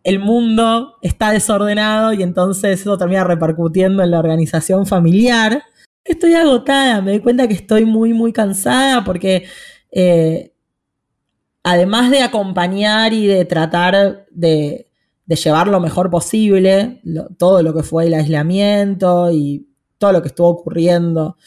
el 0.03 0.19
mundo 0.19 0.95
está 1.01 1.31
desordenado 1.31 2.13
y 2.13 2.23
entonces 2.23 2.81
eso 2.81 2.97
termina 2.97 3.23
repercutiendo 3.23 4.01
en 4.03 4.11
la 4.11 4.19
organización 4.19 4.85
familiar. 4.87 5.61
Estoy 6.03 6.33
agotada, 6.33 7.01
me 7.01 7.11
doy 7.11 7.19
cuenta 7.19 7.47
que 7.47 7.53
estoy 7.53 7.85
muy, 7.85 8.13
muy 8.13 8.33
cansada 8.33 9.03
porque 9.03 9.45
eh, 9.91 10.53
además 11.63 12.09
de 12.09 12.21
acompañar 12.21 13.13
y 13.13 13.27
de 13.27 13.45
tratar 13.45 14.25
de, 14.31 14.89
de 15.25 15.35
llevar 15.35 15.67
lo 15.67 15.79
mejor 15.79 16.09
posible, 16.09 17.01
todo 17.37 17.61
lo 17.61 17.73
que 17.75 17.83
fue 17.83 18.07
el 18.07 18.15
aislamiento 18.15 19.31
y 19.31 19.68
todo 19.99 20.12
lo 20.12 20.23
que 20.23 20.29
estuvo 20.29 20.47
ocurriendo 20.47 21.38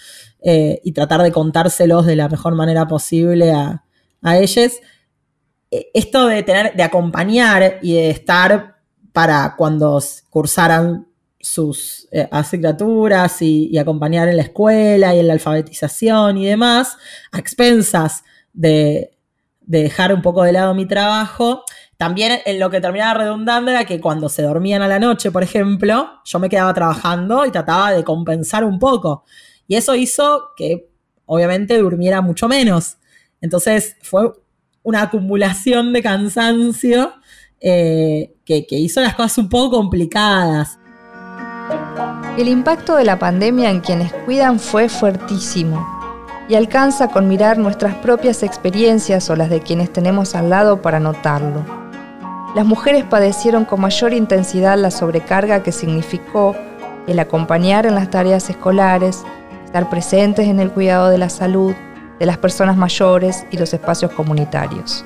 eh, 0.41 0.81
y 0.85 0.93
tratar 0.93 1.23
de 1.23 1.33
contárselos 1.33 2.07
de 2.07 2.15
la 2.15 2.29
mejor 2.29 2.55
manera 2.55 2.87
posible 2.87 3.51
a, 3.51 3.85
a 4.23 4.39
ellos. 4.39 4.75
E, 5.71 5.91
esto 5.95 6.29
de 6.29 6.45
tener, 6.45 6.77
de 6.77 6.83
acompañar 6.85 7.81
y 7.83 7.95
de 7.95 8.11
estar 8.11 8.77
para 9.13 9.57
cuando 9.57 10.01
cursaran 10.31 11.09
sus 11.41 12.09
eh, 12.13 12.29
asignaturas 12.31 13.43
y, 13.43 13.77
acompañar 13.77 14.29
en 14.29 14.37
la 14.37 14.45
escuela 14.45 15.15
y 15.15 15.19
en 15.19 15.27
la 15.27 15.33
alfabetización 15.33 16.39
y 16.39 16.47
demás, 16.47 16.97
a 17.33 17.39
expensas 17.39 18.23
de, 18.53 19.19
de 19.61 19.83
dejar 19.83 20.15
un 20.15 20.23
poco 20.23 20.45
de 20.45 20.53
lado 20.53 20.73
mi 20.75 20.87
trabajo, 20.87 21.65
también 22.03 22.41
en 22.45 22.59
lo 22.59 22.69
que 22.69 22.81
terminaba 22.81 23.15
redundando 23.15 23.71
era 23.71 23.85
que 23.85 24.01
cuando 24.01 24.29
se 24.29 24.43
dormían 24.43 24.83
a 24.83 24.89
la 24.89 24.99
noche, 24.99 25.31
por 25.31 25.45
ejemplo, 25.45 26.21
yo 26.25 26.41
me 26.41 26.49
quedaba 26.49 26.75
trabajando 26.75 27.47
y 27.47 27.53
trataba 27.53 27.93
de 27.93 28.03
compensar 28.03 28.65
un 28.65 28.81
poco. 28.81 29.23
Y 29.69 29.77
eso 29.77 29.95
hizo 29.95 30.51
que 30.57 30.91
obviamente 31.27 31.79
durmiera 31.79 32.21
mucho 32.21 32.49
menos. 32.49 32.97
Entonces 33.41 33.95
fue 34.03 34.33
una 34.83 35.03
acumulación 35.03 35.93
de 35.93 36.03
cansancio 36.03 37.13
eh, 37.61 38.35
que, 38.45 38.67
que 38.67 38.79
hizo 38.81 39.01
las 39.01 39.15
cosas 39.15 39.39
un 39.39 39.49
poco 39.49 39.77
complicadas. 39.77 40.81
El 42.37 42.49
impacto 42.49 42.97
de 42.97 43.05
la 43.05 43.21
pandemia 43.21 43.71
en 43.71 43.79
quienes 43.79 44.13
cuidan 44.25 44.59
fue 44.59 44.89
fuertísimo 44.89 45.87
y 46.49 46.57
alcanza 46.57 47.07
con 47.07 47.29
mirar 47.29 47.59
nuestras 47.59 47.95
propias 47.95 48.43
experiencias 48.43 49.31
o 49.31 49.37
las 49.37 49.51
de 49.51 49.61
quienes 49.61 49.93
tenemos 49.93 50.35
al 50.35 50.51
lado 50.51 50.83
para 50.83 50.99
notarlo. 50.99 51.82
Las 52.55 52.67
mujeres 52.67 53.05
padecieron 53.05 53.65
con 53.65 53.81
mayor 53.81 54.13
intensidad 54.13 54.77
la 54.77 54.91
sobrecarga 54.91 55.63
que 55.63 55.73
significó 55.73 56.55
el 57.07 57.19
acompañar 57.19 57.87
en 57.87 57.95
las 57.95 58.11
tareas 58.11 58.51
escolares, 58.51 59.25
estar 59.65 59.89
presentes 59.89 60.47
en 60.49 60.61
el 60.61 60.71
cuidado 60.71 61.09
de 61.09 61.17
la 61.17 61.31
salud, 61.31 61.75
de 62.19 62.27
las 62.27 62.37
personas 62.37 62.77
mayores 62.77 63.47
y 63.51 63.57
los 63.57 63.73
espacios 63.73 64.13
comunitarios. 64.13 65.03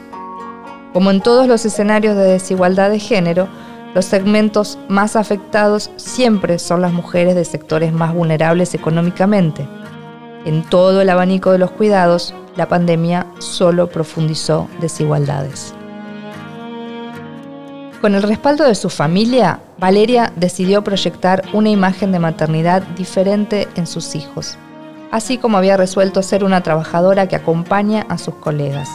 Como 0.92 1.12
en 1.12 1.20
todos 1.20 1.46
los 1.46 1.64
escenarios 1.64 2.16
de 2.16 2.24
desigualdad 2.24 2.90
de 2.90 2.98
género, 2.98 3.46
los 3.94 4.06
segmentos 4.06 4.76
más 4.88 5.14
afectados 5.14 5.92
siempre 5.94 6.59
son 6.59 6.82
las 6.82 6.92
mujeres 6.92 7.37
de 7.37 7.44
sectores 7.44 7.92
más 7.92 8.12
vulnerables 8.12 8.74
económicamente. 8.74 9.68
En 10.44 10.64
todo 10.64 11.00
el 11.00 11.11
abanico 11.11 11.52
de 11.52 11.59
los 11.59 11.70
cuidados, 11.70 12.35
la 12.56 12.66
pandemia 12.66 13.26
solo 13.38 13.88
profundizó 13.88 14.68
desigualdades. 14.80 15.75
Con 18.00 18.14
el 18.14 18.22
respaldo 18.22 18.64
de 18.64 18.74
su 18.74 18.90
familia, 18.90 19.61
Valeria 19.78 20.30
decidió 20.37 20.85
proyectar 20.85 21.42
una 21.54 21.70
imagen 21.70 22.12
de 22.12 22.18
maternidad 22.18 22.82
diferente 22.82 23.68
en 23.74 23.87
sus 23.87 24.14
hijos, 24.14 24.59
así 25.11 25.38
como 25.38 25.56
había 25.56 25.78
resuelto 25.78 26.22
ser 26.22 26.44
una 26.44 26.62
trabajadora 26.62 27.26
que 27.26 27.37
acompaña 27.37 28.04
a 28.11 28.18
sus 28.18 28.35
colegas. 28.35 28.90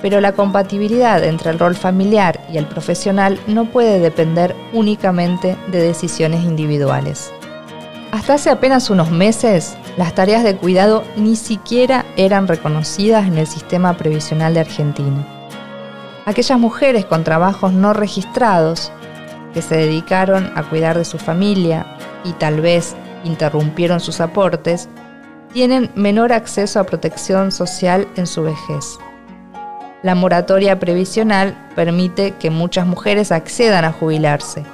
Pero 0.00 0.22
la 0.22 0.32
compatibilidad 0.32 1.22
entre 1.24 1.50
el 1.50 1.58
rol 1.58 1.74
familiar 1.74 2.40
y 2.50 2.56
el 2.56 2.66
profesional 2.66 3.38
no 3.46 3.66
puede 3.66 4.00
depender 4.00 4.56
únicamente 4.72 5.58
de 5.70 5.82
decisiones 5.82 6.42
individuales. 6.42 7.30
Hasta 8.12 8.34
hace 8.34 8.48
apenas 8.48 8.88
unos 8.88 9.10
meses, 9.10 9.76
las 9.98 10.14
tareas 10.14 10.42
de 10.42 10.56
cuidado 10.56 11.04
ni 11.16 11.36
siquiera 11.36 12.06
eran 12.16 12.48
reconocidas 12.48 13.26
en 13.26 13.36
el 13.36 13.46
sistema 13.46 13.98
previsional 13.98 14.54
de 14.54 14.60
Argentina 14.60 15.39
aquellas 16.26 16.58
mujeres 16.58 17.04
con 17.04 17.24
trabajos 17.24 17.72
no 17.72 17.92
registrados 17.92 18.92
que 19.54 19.62
se 19.62 19.76
dedicaron 19.76 20.50
a 20.54 20.62
cuidar 20.62 20.96
de 20.96 21.04
su 21.04 21.18
familia 21.18 21.86
y 22.24 22.32
tal 22.32 22.60
vez 22.60 22.94
interrumpieron 23.24 24.00
sus 24.00 24.20
aportes, 24.20 24.88
tienen 25.52 25.90
menor 25.94 26.32
acceso 26.32 26.78
a 26.78 26.84
protección 26.84 27.50
social 27.50 28.06
en 28.16 28.26
su 28.26 28.42
vejez. 28.42 28.98
La 30.02 30.14
moratoria 30.14 30.78
previsional 30.78 31.56
permite 31.74 32.32
que 32.32 32.50
muchas 32.50 32.86
mujeres 32.86 33.32
accedan 33.32 33.84
a 33.84 33.92
jubilarse, 33.92 34.64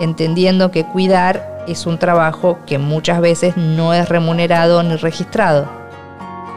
entendiendo 0.00 0.70
que 0.70 0.84
cuidar 0.84 1.64
es 1.66 1.86
un 1.86 1.98
trabajo 1.98 2.58
que 2.66 2.78
muchas 2.78 3.20
veces 3.20 3.56
no 3.56 3.92
es 3.92 4.08
remunerado 4.08 4.82
ni 4.82 4.96
registrado. 4.96 5.68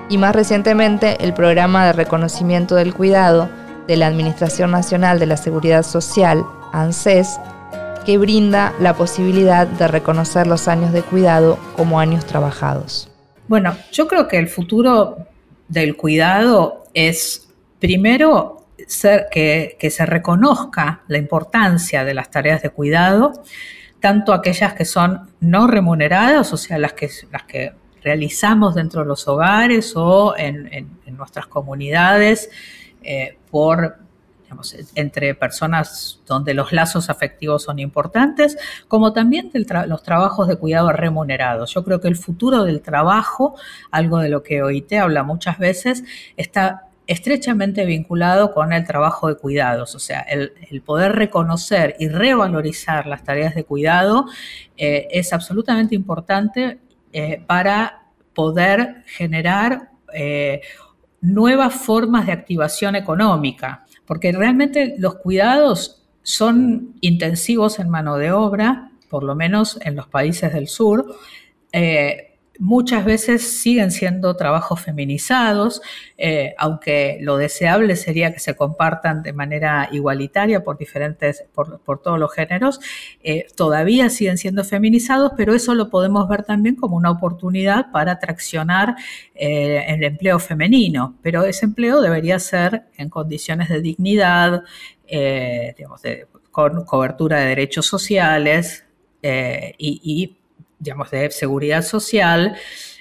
Y 0.09 0.17
más 0.17 0.35
recientemente, 0.35 1.23
el 1.23 1.33
programa 1.33 1.85
de 1.85 1.93
reconocimiento 1.93 2.75
del 2.75 2.93
cuidado 2.93 3.49
de 3.87 3.97
la 3.97 4.07
Administración 4.07 4.71
Nacional 4.71 5.19
de 5.19 5.25
la 5.25 5.37
Seguridad 5.37 5.83
Social, 5.83 6.45
ANSES, 6.71 7.39
que 8.05 8.17
brinda 8.17 8.73
la 8.79 8.95
posibilidad 8.95 9.67
de 9.67 9.87
reconocer 9.87 10.47
los 10.47 10.67
años 10.67 10.91
de 10.91 11.03
cuidado 11.03 11.57
como 11.75 11.99
años 11.99 12.25
trabajados. 12.25 13.09
Bueno, 13.47 13.75
yo 13.91 14.07
creo 14.07 14.27
que 14.27 14.37
el 14.37 14.47
futuro 14.47 15.27
del 15.67 15.95
cuidado 15.95 16.85
es 16.93 17.49
primero 17.79 18.65
que, 19.31 19.77
que 19.79 19.89
se 19.91 20.05
reconozca 20.05 21.01
la 21.07 21.17
importancia 21.17 22.03
de 22.03 22.13
las 22.13 22.31
tareas 22.31 22.61
de 22.61 22.69
cuidado, 22.69 23.33
tanto 23.99 24.33
aquellas 24.33 24.73
que 24.73 24.85
son 24.85 25.29
no 25.39 25.67
remuneradas, 25.67 26.51
o 26.53 26.57
sea, 26.57 26.79
las 26.79 26.93
que, 26.93 27.09
las 27.31 27.43
que 27.43 27.73
realizamos 28.03 28.73
dentro 28.73 29.01
de 29.01 29.07
los 29.07 29.27
hogares 29.27 29.93
o 29.95 30.33
en 30.35 30.89
nuestras 31.05 31.45
comunidades, 31.45 32.49
eh, 33.03 33.37
por 33.49 33.97
entre 34.95 35.35
personas 35.35 36.19
donde 36.25 36.53
los 36.53 36.71
lazos 36.71 37.09
afectivos 37.09 37.63
son 37.63 37.79
importantes, 37.79 38.57
como 38.87 39.13
también 39.13 39.51
los 39.87 40.03
trabajos 40.03 40.47
de 40.47 40.57
cuidado 40.57 40.91
remunerados. 40.91 41.73
Yo 41.73 41.83
creo 41.83 42.01
que 42.01 42.07
el 42.07 42.15
futuro 42.15 42.63
del 42.63 42.81
trabajo, 42.81 43.55
algo 43.91 44.19
de 44.19 44.29
lo 44.29 44.43
que 44.43 44.61
OIT 44.61 44.93
habla 44.93 45.23
muchas 45.23 45.57
veces, 45.57 46.03
está 46.37 46.87
estrechamente 47.07 47.85
vinculado 47.85 48.53
con 48.53 48.71
el 48.73 48.85
trabajo 48.85 49.27
de 49.27 49.35
cuidados, 49.35 49.95
o 49.95 49.99
sea, 49.99 50.21
el, 50.21 50.53
poder 50.85 51.13
reconocer 51.13 51.95
y 51.99 52.07
revalorizar 52.07 53.05
las 53.07 53.23
tareas 53.23 53.53
de 53.53 53.65
cuidado 53.65 54.27
eh, 54.77 55.07
es 55.11 55.33
absolutamente 55.33 55.95
importante 55.95 56.79
eh, 57.11 57.43
para 57.45 58.03
poder 58.33 59.03
generar 59.07 59.89
nuevas 61.21 61.73
formas 61.73 62.25
de 62.25 62.31
activación 62.31 62.95
económica, 62.95 63.85
porque 64.05 64.31
realmente 64.31 64.95
los 64.97 65.15
cuidados 65.15 66.03
son 66.23 66.95
intensivos 67.01 67.79
en 67.79 67.89
mano 67.89 68.17
de 68.17 68.31
obra, 68.31 68.91
por 69.09 69.23
lo 69.23 69.35
menos 69.35 69.79
en 69.81 69.95
los 69.95 70.07
países 70.07 70.53
del 70.53 70.67
sur. 70.67 71.15
Eh, 71.71 72.30
muchas 72.59 73.05
veces 73.05 73.61
siguen 73.61 73.91
siendo 73.91 74.35
trabajos 74.35 74.81
feminizados, 74.81 75.81
eh, 76.17 76.53
aunque 76.57 77.17
lo 77.21 77.37
deseable 77.37 77.95
sería 77.95 78.33
que 78.33 78.39
se 78.39 78.55
compartan 78.55 79.23
de 79.23 79.33
manera 79.33 79.89
igualitaria 79.91 80.63
por 80.63 80.77
diferentes, 80.77 81.43
por, 81.53 82.01
todos 82.01 82.19
los 82.19 82.33
géneros, 82.33 82.79
eh, 83.23 83.47
todavía 83.55 84.09
siguen 84.09 84.37
siendo 84.37 84.63
feminizados, 84.63 85.31
pero 85.35 85.53
eso 85.53 85.73
lo 85.75 85.89
podemos 85.89 86.27
ver 86.27 86.43
también 86.43 86.75
como 86.75 86.97
una 86.97 87.11
oportunidad 87.11 87.91
para 87.91 88.19
traccionar 88.19 88.95
eh, 89.35 89.83
el 89.87 90.03
empleo 90.03 90.39
femenino. 90.39 91.17
Pero 91.21 91.45
ese 91.45 91.65
empleo 91.65 92.01
debería 92.01 92.39
ser 92.39 92.83
en 92.97 93.09
condiciones 93.09 93.69
de 93.69 93.81
dignidad, 93.81 94.63
con 96.51 96.85
cobertura 96.85 97.39
de 97.39 97.47
derechos 97.47 97.85
sociales 97.85 98.85
y 99.21 100.37
digamos, 100.81 101.11
de 101.11 101.29
seguridad 101.31 101.83
social, 101.83 102.55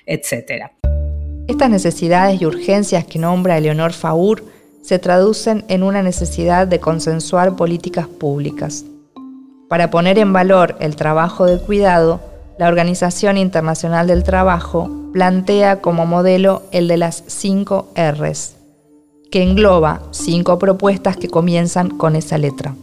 etc. 0.07 0.71
Estas 1.49 1.71
necesidades 1.71 2.41
y 2.41 2.47
urgencias 2.47 3.05
que 3.05 3.19
nombra 3.19 3.59
Eleonor 3.59 3.93
Faur 3.93 4.45
se 4.83 4.99
traducen 4.99 5.65
en 5.69 5.83
una 5.83 6.03
necesidad 6.03 6.67
de 6.67 6.79
consensuar 6.79 7.57
políticas 7.57 8.07
públicas. 8.07 8.85
Para 9.69 9.91
poner 9.91 10.19
en 10.19 10.33
valor 10.33 10.77
el 10.81 10.97
trabajo 10.97 11.47
de 11.47 11.59
cuidado, 11.59 12.21
la 12.59 12.69
Organización 12.69 13.39
Internacional 13.39 14.07
del 14.07 14.23
Trabajo 14.23 14.91
plantea 15.13 15.81
como 15.81 16.07
modelo 16.07 16.63
el 16.73 16.89
de 16.89 16.99
las 16.99 17.25
5 17.27 17.93
Rs, 17.97 18.57
que 19.31 19.43
engloba 19.43 20.03
cinco 20.11 20.59
propuestas 20.59 21.17
que 21.17 21.29
comienzan 21.29 21.89
con 21.89 22.17
esa 22.17 22.37
letra. 22.37 22.75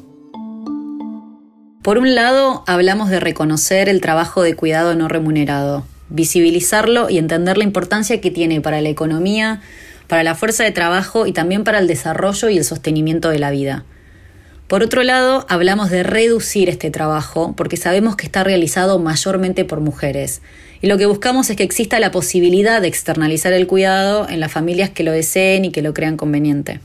Por 1.87 1.99
un 1.99 2.15
lado, 2.15 2.65
hablamos 2.67 3.09
de 3.09 3.21
reconocer 3.21 3.87
el 3.87 4.01
trabajo 4.01 4.43
de 4.43 4.55
cuidado 4.55 4.93
no 4.93 5.07
remunerado, 5.07 5.85
visibilizarlo 6.09 7.09
y 7.09 7.17
entender 7.17 7.57
la 7.57 7.63
importancia 7.63 8.19
que 8.19 8.29
tiene 8.29 8.59
para 8.59 8.81
la 8.81 8.89
economía, 8.89 9.61
para 10.07 10.21
la 10.23 10.35
fuerza 10.35 10.65
de 10.65 10.71
trabajo 10.71 11.27
y 11.27 11.31
también 11.31 11.63
para 11.63 11.79
el 11.79 11.87
desarrollo 11.87 12.49
y 12.49 12.57
el 12.57 12.65
sostenimiento 12.65 13.29
de 13.29 13.39
la 13.39 13.51
vida. 13.51 13.85
Por 14.67 14.83
otro 14.83 15.01
lado, 15.01 15.45
hablamos 15.47 15.89
de 15.89 16.03
reducir 16.03 16.67
este 16.67 16.91
trabajo 16.91 17.53
porque 17.55 17.77
sabemos 17.77 18.17
que 18.17 18.25
está 18.25 18.43
realizado 18.43 18.99
mayormente 18.99 19.63
por 19.63 19.79
mujeres 19.79 20.41
y 20.81 20.87
lo 20.87 20.97
que 20.97 21.05
buscamos 21.05 21.49
es 21.49 21.55
que 21.55 21.63
exista 21.63 22.01
la 22.01 22.11
posibilidad 22.11 22.81
de 22.81 22.89
externalizar 22.89 23.53
el 23.53 23.65
cuidado 23.65 24.27
en 24.27 24.41
las 24.41 24.51
familias 24.51 24.89
que 24.89 25.03
lo 25.03 25.13
deseen 25.13 25.63
y 25.63 25.71
que 25.71 25.81
lo 25.81 25.93
crean 25.93 26.17
conveniente. 26.17 26.81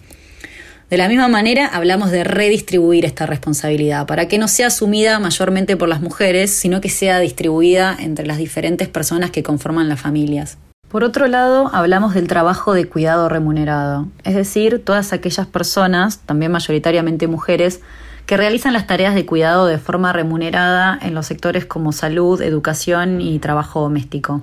De 0.92 0.98
la 0.98 1.08
misma 1.08 1.26
manera, 1.26 1.68
hablamos 1.68 2.10
de 2.10 2.22
redistribuir 2.22 3.06
esta 3.06 3.24
responsabilidad 3.24 4.06
para 4.06 4.28
que 4.28 4.36
no 4.36 4.46
sea 4.46 4.66
asumida 4.66 5.18
mayormente 5.18 5.74
por 5.74 5.88
las 5.88 6.02
mujeres, 6.02 6.50
sino 6.50 6.82
que 6.82 6.90
sea 6.90 7.18
distribuida 7.18 7.96
entre 7.98 8.26
las 8.26 8.36
diferentes 8.36 8.88
personas 8.88 9.30
que 9.30 9.42
conforman 9.42 9.88
las 9.88 10.02
familias. 10.02 10.58
Por 10.90 11.02
otro 11.02 11.28
lado, 11.28 11.70
hablamos 11.72 12.12
del 12.12 12.28
trabajo 12.28 12.74
de 12.74 12.84
cuidado 12.84 13.30
remunerado, 13.30 14.08
es 14.22 14.34
decir, 14.34 14.84
todas 14.84 15.14
aquellas 15.14 15.46
personas, 15.46 16.18
también 16.26 16.52
mayoritariamente 16.52 17.26
mujeres, 17.26 17.80
que 18.26 18.36
realizan 18.36 18.74
las 18.74 18.86
tareas 18.86 19.14
de 19.14 19.24
cuidado 19.24 19.64
de 19.64 19.78
forma 19.78 20.12
remunerada 20.12 20.98
en 21.00 21.14
los 21.14 21.24
sectores 21.24 21.64
como 21.64 21.92
salud, 21.92 22.42
educación 22.42 23.22
y 23.22 23.38
trabajo 23.38 23.80
doméstico. 23.80 24.42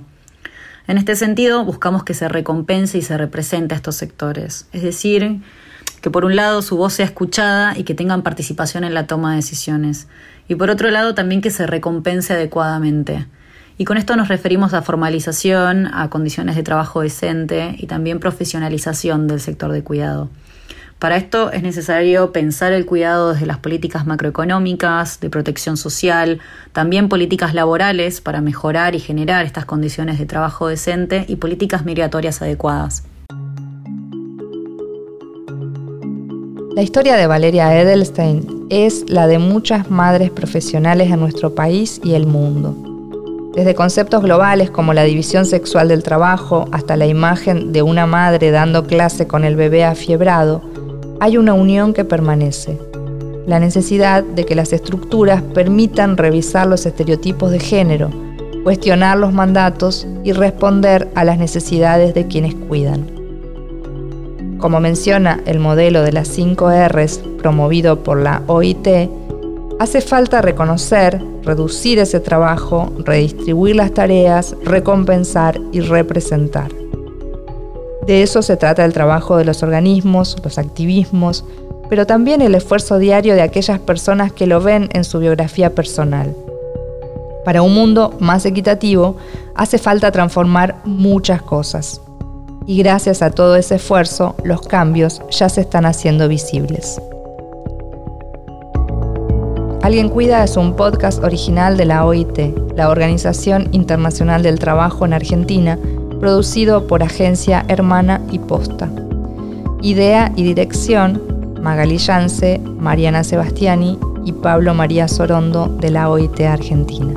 En 0.88 0.98
este 0.98 1.14
sentido, 1.14 1.64
buscamos 1.64 2.02
que 2.02 2.14
se 2.14 2.28
recompense 2.28 2.98
y 2.98 3.02
se 3.02 3.16
represente 3.16 3.74
a 3.74 3.76
estos 3.76 3.94
sectores, 3.94 4.66
es 4.72 4.82
decir, 4.82 5.42
que 6.00 6.10
por 6.10 6.24
un 6.24 6.36
lado 6.36 6.62
su 6.62 6.76
voz 6.76 6.94
sea 6.94 7.06
escuchada 7.06 7.76
y 7.76 7.84
que 7.84 7.94
tengan 7.94 8.22
participación 8.22 8.84
en 8.84 8.94
la 8.94 9.06
toma 9.06 9.30
de 9.30 9.36
decisiones, 9.36 10.08
y 10.48 10.54
por 10.54 10.70
otro 10.70 10.90
lado 10.90 11.14
también 11.14 11.40
que 11.40 11.50
se 11.50 11.66
recompense 11.66 12.32
adecuadamente. 12.32 13.26
Y 13.78 13.84
con 13.84 13.96
esto 13.96 14.14
nos 14.16 14.28
referimos 14.28 14.74
a 14.74 14.82
formalización, 14.82 15.86
a 15.86 16.10
condiciones 16.10 16.56
de 16.56 16.62
trabajo 16.62 17.00
decente 17.00 17.76
y 17.78 17.86
también 17.86 18.20
profesionalización 18.20 19.26
del 19.26 19.40
sector 19.40 19.72
de 19.72 19.82
cuidado. 19.82 20.28
Para 20.98 21.16
esto 21.16 21.50
es 21.50 21.62
necesario 21.62 22.30
pensar 22.30 22.74
el 22.74 22.84
cuidado 22.84 23.32
desde 23.32 23.46
las 23.46 23.56
políticas 23.56 24.06
macroeconómicas, 24.06 25.18
de 25.20 25.30
protección 25.30 25.78
social, 25.78 26.40
también 26.72 27.08
políticas 27.08 27.54
laborales 27.54 28.20
para 28.20 28.42
mejorar 28.42 28.94
y 28.94 29.00
generar 29.00 29.46
estas 29.46 29.64
condiciones 29.64 30.18
de 30.18 30.26
trabajo 30.26 30.68
decente 30.68 31.24
y 31.26 31.36
políticas 31.36 31.86
migratorias 31.86 32.42
adecuadas. 32.42 33.04
La 36.80 36.84
historia 36.84 37.16
de 37.16 37.26
Valeria 37.26 37.78
Edelstein 37.78 38.66
es 38.70 39.04
la 39.10 39.26
de 39.26 39.38
muchas 39.38 39.90
madres 39.90 40.30
profesionales 40.30 41.10
en 41.10 41.20
nuestro 41.20 41.54
país 41.54 42.00
y 42.02 42.14
el 42.14 42.26
mundo. 42.26 42.74
Desde 43.54 43.74
conceptos 43.74 44.22
globales 44.22 44.70
como 44.70 44.94
la 44.94 45.04
división 45.04 45.44
sexual 45.44 45.88
del 45.88 46.02
trabajo 46.02 46.64
hasta 46.72 46.96
la 46.96 47.04
imagen 47.04 47.74
de 47.74 47.82
una 47.82 48.06
madre 48.06 48.50
dando 48.50 48.86
clase 48.86 49.26
con 49.26 49.44
el 49.44 49.56
bebé 49.56 49.84
afiebrado, 49.84 50.62
hay 51.20 51.36
una 51.36 51.52
unión 51.52 51.92
que 51.92 52.06
permanece. 52.06 52.78
La 53.46 53.60
necesidad 53.60 54.24
de 54.24 54.46
que 54.46 54.54
las 54.54 54.72
estructuras 54.72 55.42
permitan 55.42 56.16
revisar 56.16 56.66
los 56.66 56.86
estereotipos 56.86 57.50
de 57.50 57.60
género, 57.60 58.08
cuestionar 58.64 59.18
los 59.18 59.34
mandatos 59.34 60.06
y 60.24 60.32
responder 60.32 61.10
a 61.14 61.24
las 61.24 61.36
necesidades 61.36 62.14
de 62.14 62.26
quienes 62.26 62.54
cuidan. 62.54 63.19
Como 64.60 64.78
menciona 64.78 65.40
el 65.46 65.58
modelo 65.58 66.02
de 66.02 66.12
las 66.12 66.28
5 66.28 66.70
Rs 66.88 67.20
promovido 67.38 68.02
por 68.02 68.20
la 68.20 68.42
OIT, 68.46 68.88
hace 69.78 70.02
falta 70.02 70.42
reconocer, 70.42 71.22
reducir 71.42 71.98
ese 71.98 72.20
trabajo, 72.20 72.92
redistribuir 72.98 73.76
las 73.76 73.92
tareas, 73.92 74.54
recompensar 74.62 75.58
y 75.72 75.80
representar. 75.80 76.70
De 78.06 78.22
eso 78.22 78.42
se 78.42 78.58
trata 78.58 78.84
el 78.84 78.92
trabajo 78.92 79.38
de 79.38 79.46
los 79.46 79.62
organismos, 79.62 80.36
los 80.44 80.58
activismos, 80.58 81.44
pero 81.88 82.06
también 82.06 82.42
el 82.42 82.54
esfuerzo 82.54 82.98
diario 82.98 83.34
de 83.34 83.42
aquellas 83.42 83.78
personas 83.78 84.30
que 84.30 84.46
lo 84.46 84.60
ven 84.60 84.90
en 84.92 85.04
su 85.04 85.20
biografía 85.20 85.74
personal. 85.74 86.36
Para 87.46 87.62
un 87.62 87.72
mundo 87.72 88.14
más 88.20 88.44
equitativo 88.44 89.16
hace 89.54 89.78
falta 89.78 90.12
transformar 90.12 90.82
muchas 90.84 91.40
cosas. 91.40 92.02
Y 92.70 92.76
gracias 92.76 93.20
a 93.20 93.32
todo 93.32 93.56
ese 93.56 93.74
esfuerzo, 93.74 94.36
los 94.44 94.60
cambios 94.60 95.20
ya 95.28 95.48
se 95.48 95.62
están 95.62 95.86
haciendo 95.86 96.28
visibles. 96.28 97.02
Alguien 99.82 100.08
Cuida 100.08 100.44
es 100.44 100.56
un 100.56 100.76
podcast 100.76 101.20
original 101.24 101.76
de 101.76 101.86
la 101.86 102.06
OIT, 102.06 102.76
la 102.76 102.90
Organización 102.90 103.70
Internacional 103.72 104.44
del 104.44 104.60
Trabajo 104.60 105.04
en 105.04 105.14
Argentina, 105.14 105.80
producido 106.20 106.86
por 106.86 107.02
Agencia 107.02 107.64
Hermana 107.66 108.20
y 108.30 108.38
Posta. 108.38 108.88
Idea 109.82 110.30
y 110.36 110.44
dirección, 110.44 111.20
Magali 111.60 111.98
Yance, 111.98 112.60
Mariana 112.78 113.24
Sebastiani 113.24 113.98
y 114.24 114.30
Pablo 114.30 114.74
María 114.74 115.08
Sorondo 115.08 115.66
de 115.66 115.90
la 115.90 116.08
OIT 116.08 116.40
Argentina. 116.42 117.14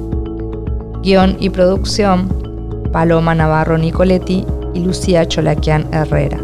Guión 1.03 1.37
y 1.39 1.51
producción, 1.51 2.27
Paloma 2.91 3.35
Navarro 3.35 3.77
Nicoletti 3.77 4.47
y 4.73 4.79
Lucía 4.79 5.27
Cholaquian 5.27 5.88
Herrera. 5.93 6.39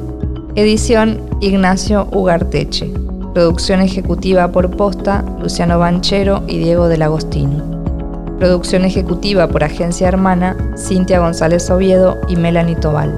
Edición, 0.56 1.22
Ignacio 1.42 2.08
Ugarteche. 2.12 2.92
Producción 3.34 3.82
ejecutiva 3.82 4.52
por 4.52 4.72
Posta, 4.72 5.24
Luciano 5.42 5.80
Banchero 5.80 6.44
y 6.48 6.58
Diego 6.58 6.88
del 6.88 7.04
Agostino. 7.04 7.64
Producción 8.40 8.86
ejecutiva 8.86 9.48
por 9.48 9.64
Agencia 9.64 10.08
Hermana, 10.08 10.56
Cintia 10.78 11.20
González 11.20 11.70
Oviedo 11.70 12.18
y 12.28 12.36
Melanie 12.36 12.76
Tobal. 12.76 13.14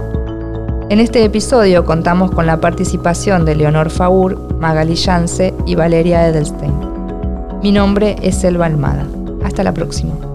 En 0.89 1.00
este 1.00 1.24
episodio 1.24 1.86
contamos 1.86 2.32
con 2.32 2.47
la 2.47 2.60
participación 2.60 3.45
de 3.45 3.56
Leonor 3.56 3.89
Faur, 3.89 4.38
Magali 4.60 4.95
Yance 4.95 5.54
y 5.65 5.76
Valeria 5.76 6.28
Edelstein. 6.28 6.74
Mi 7.63 7.71
nombre 7.71 8.17
es 8.21 8.43
Elba 8.43 8.65
Almada. 8.65 9.06
Hasta 9.43 9.63
la 9.63 9.74
próxima. 9.74 10.31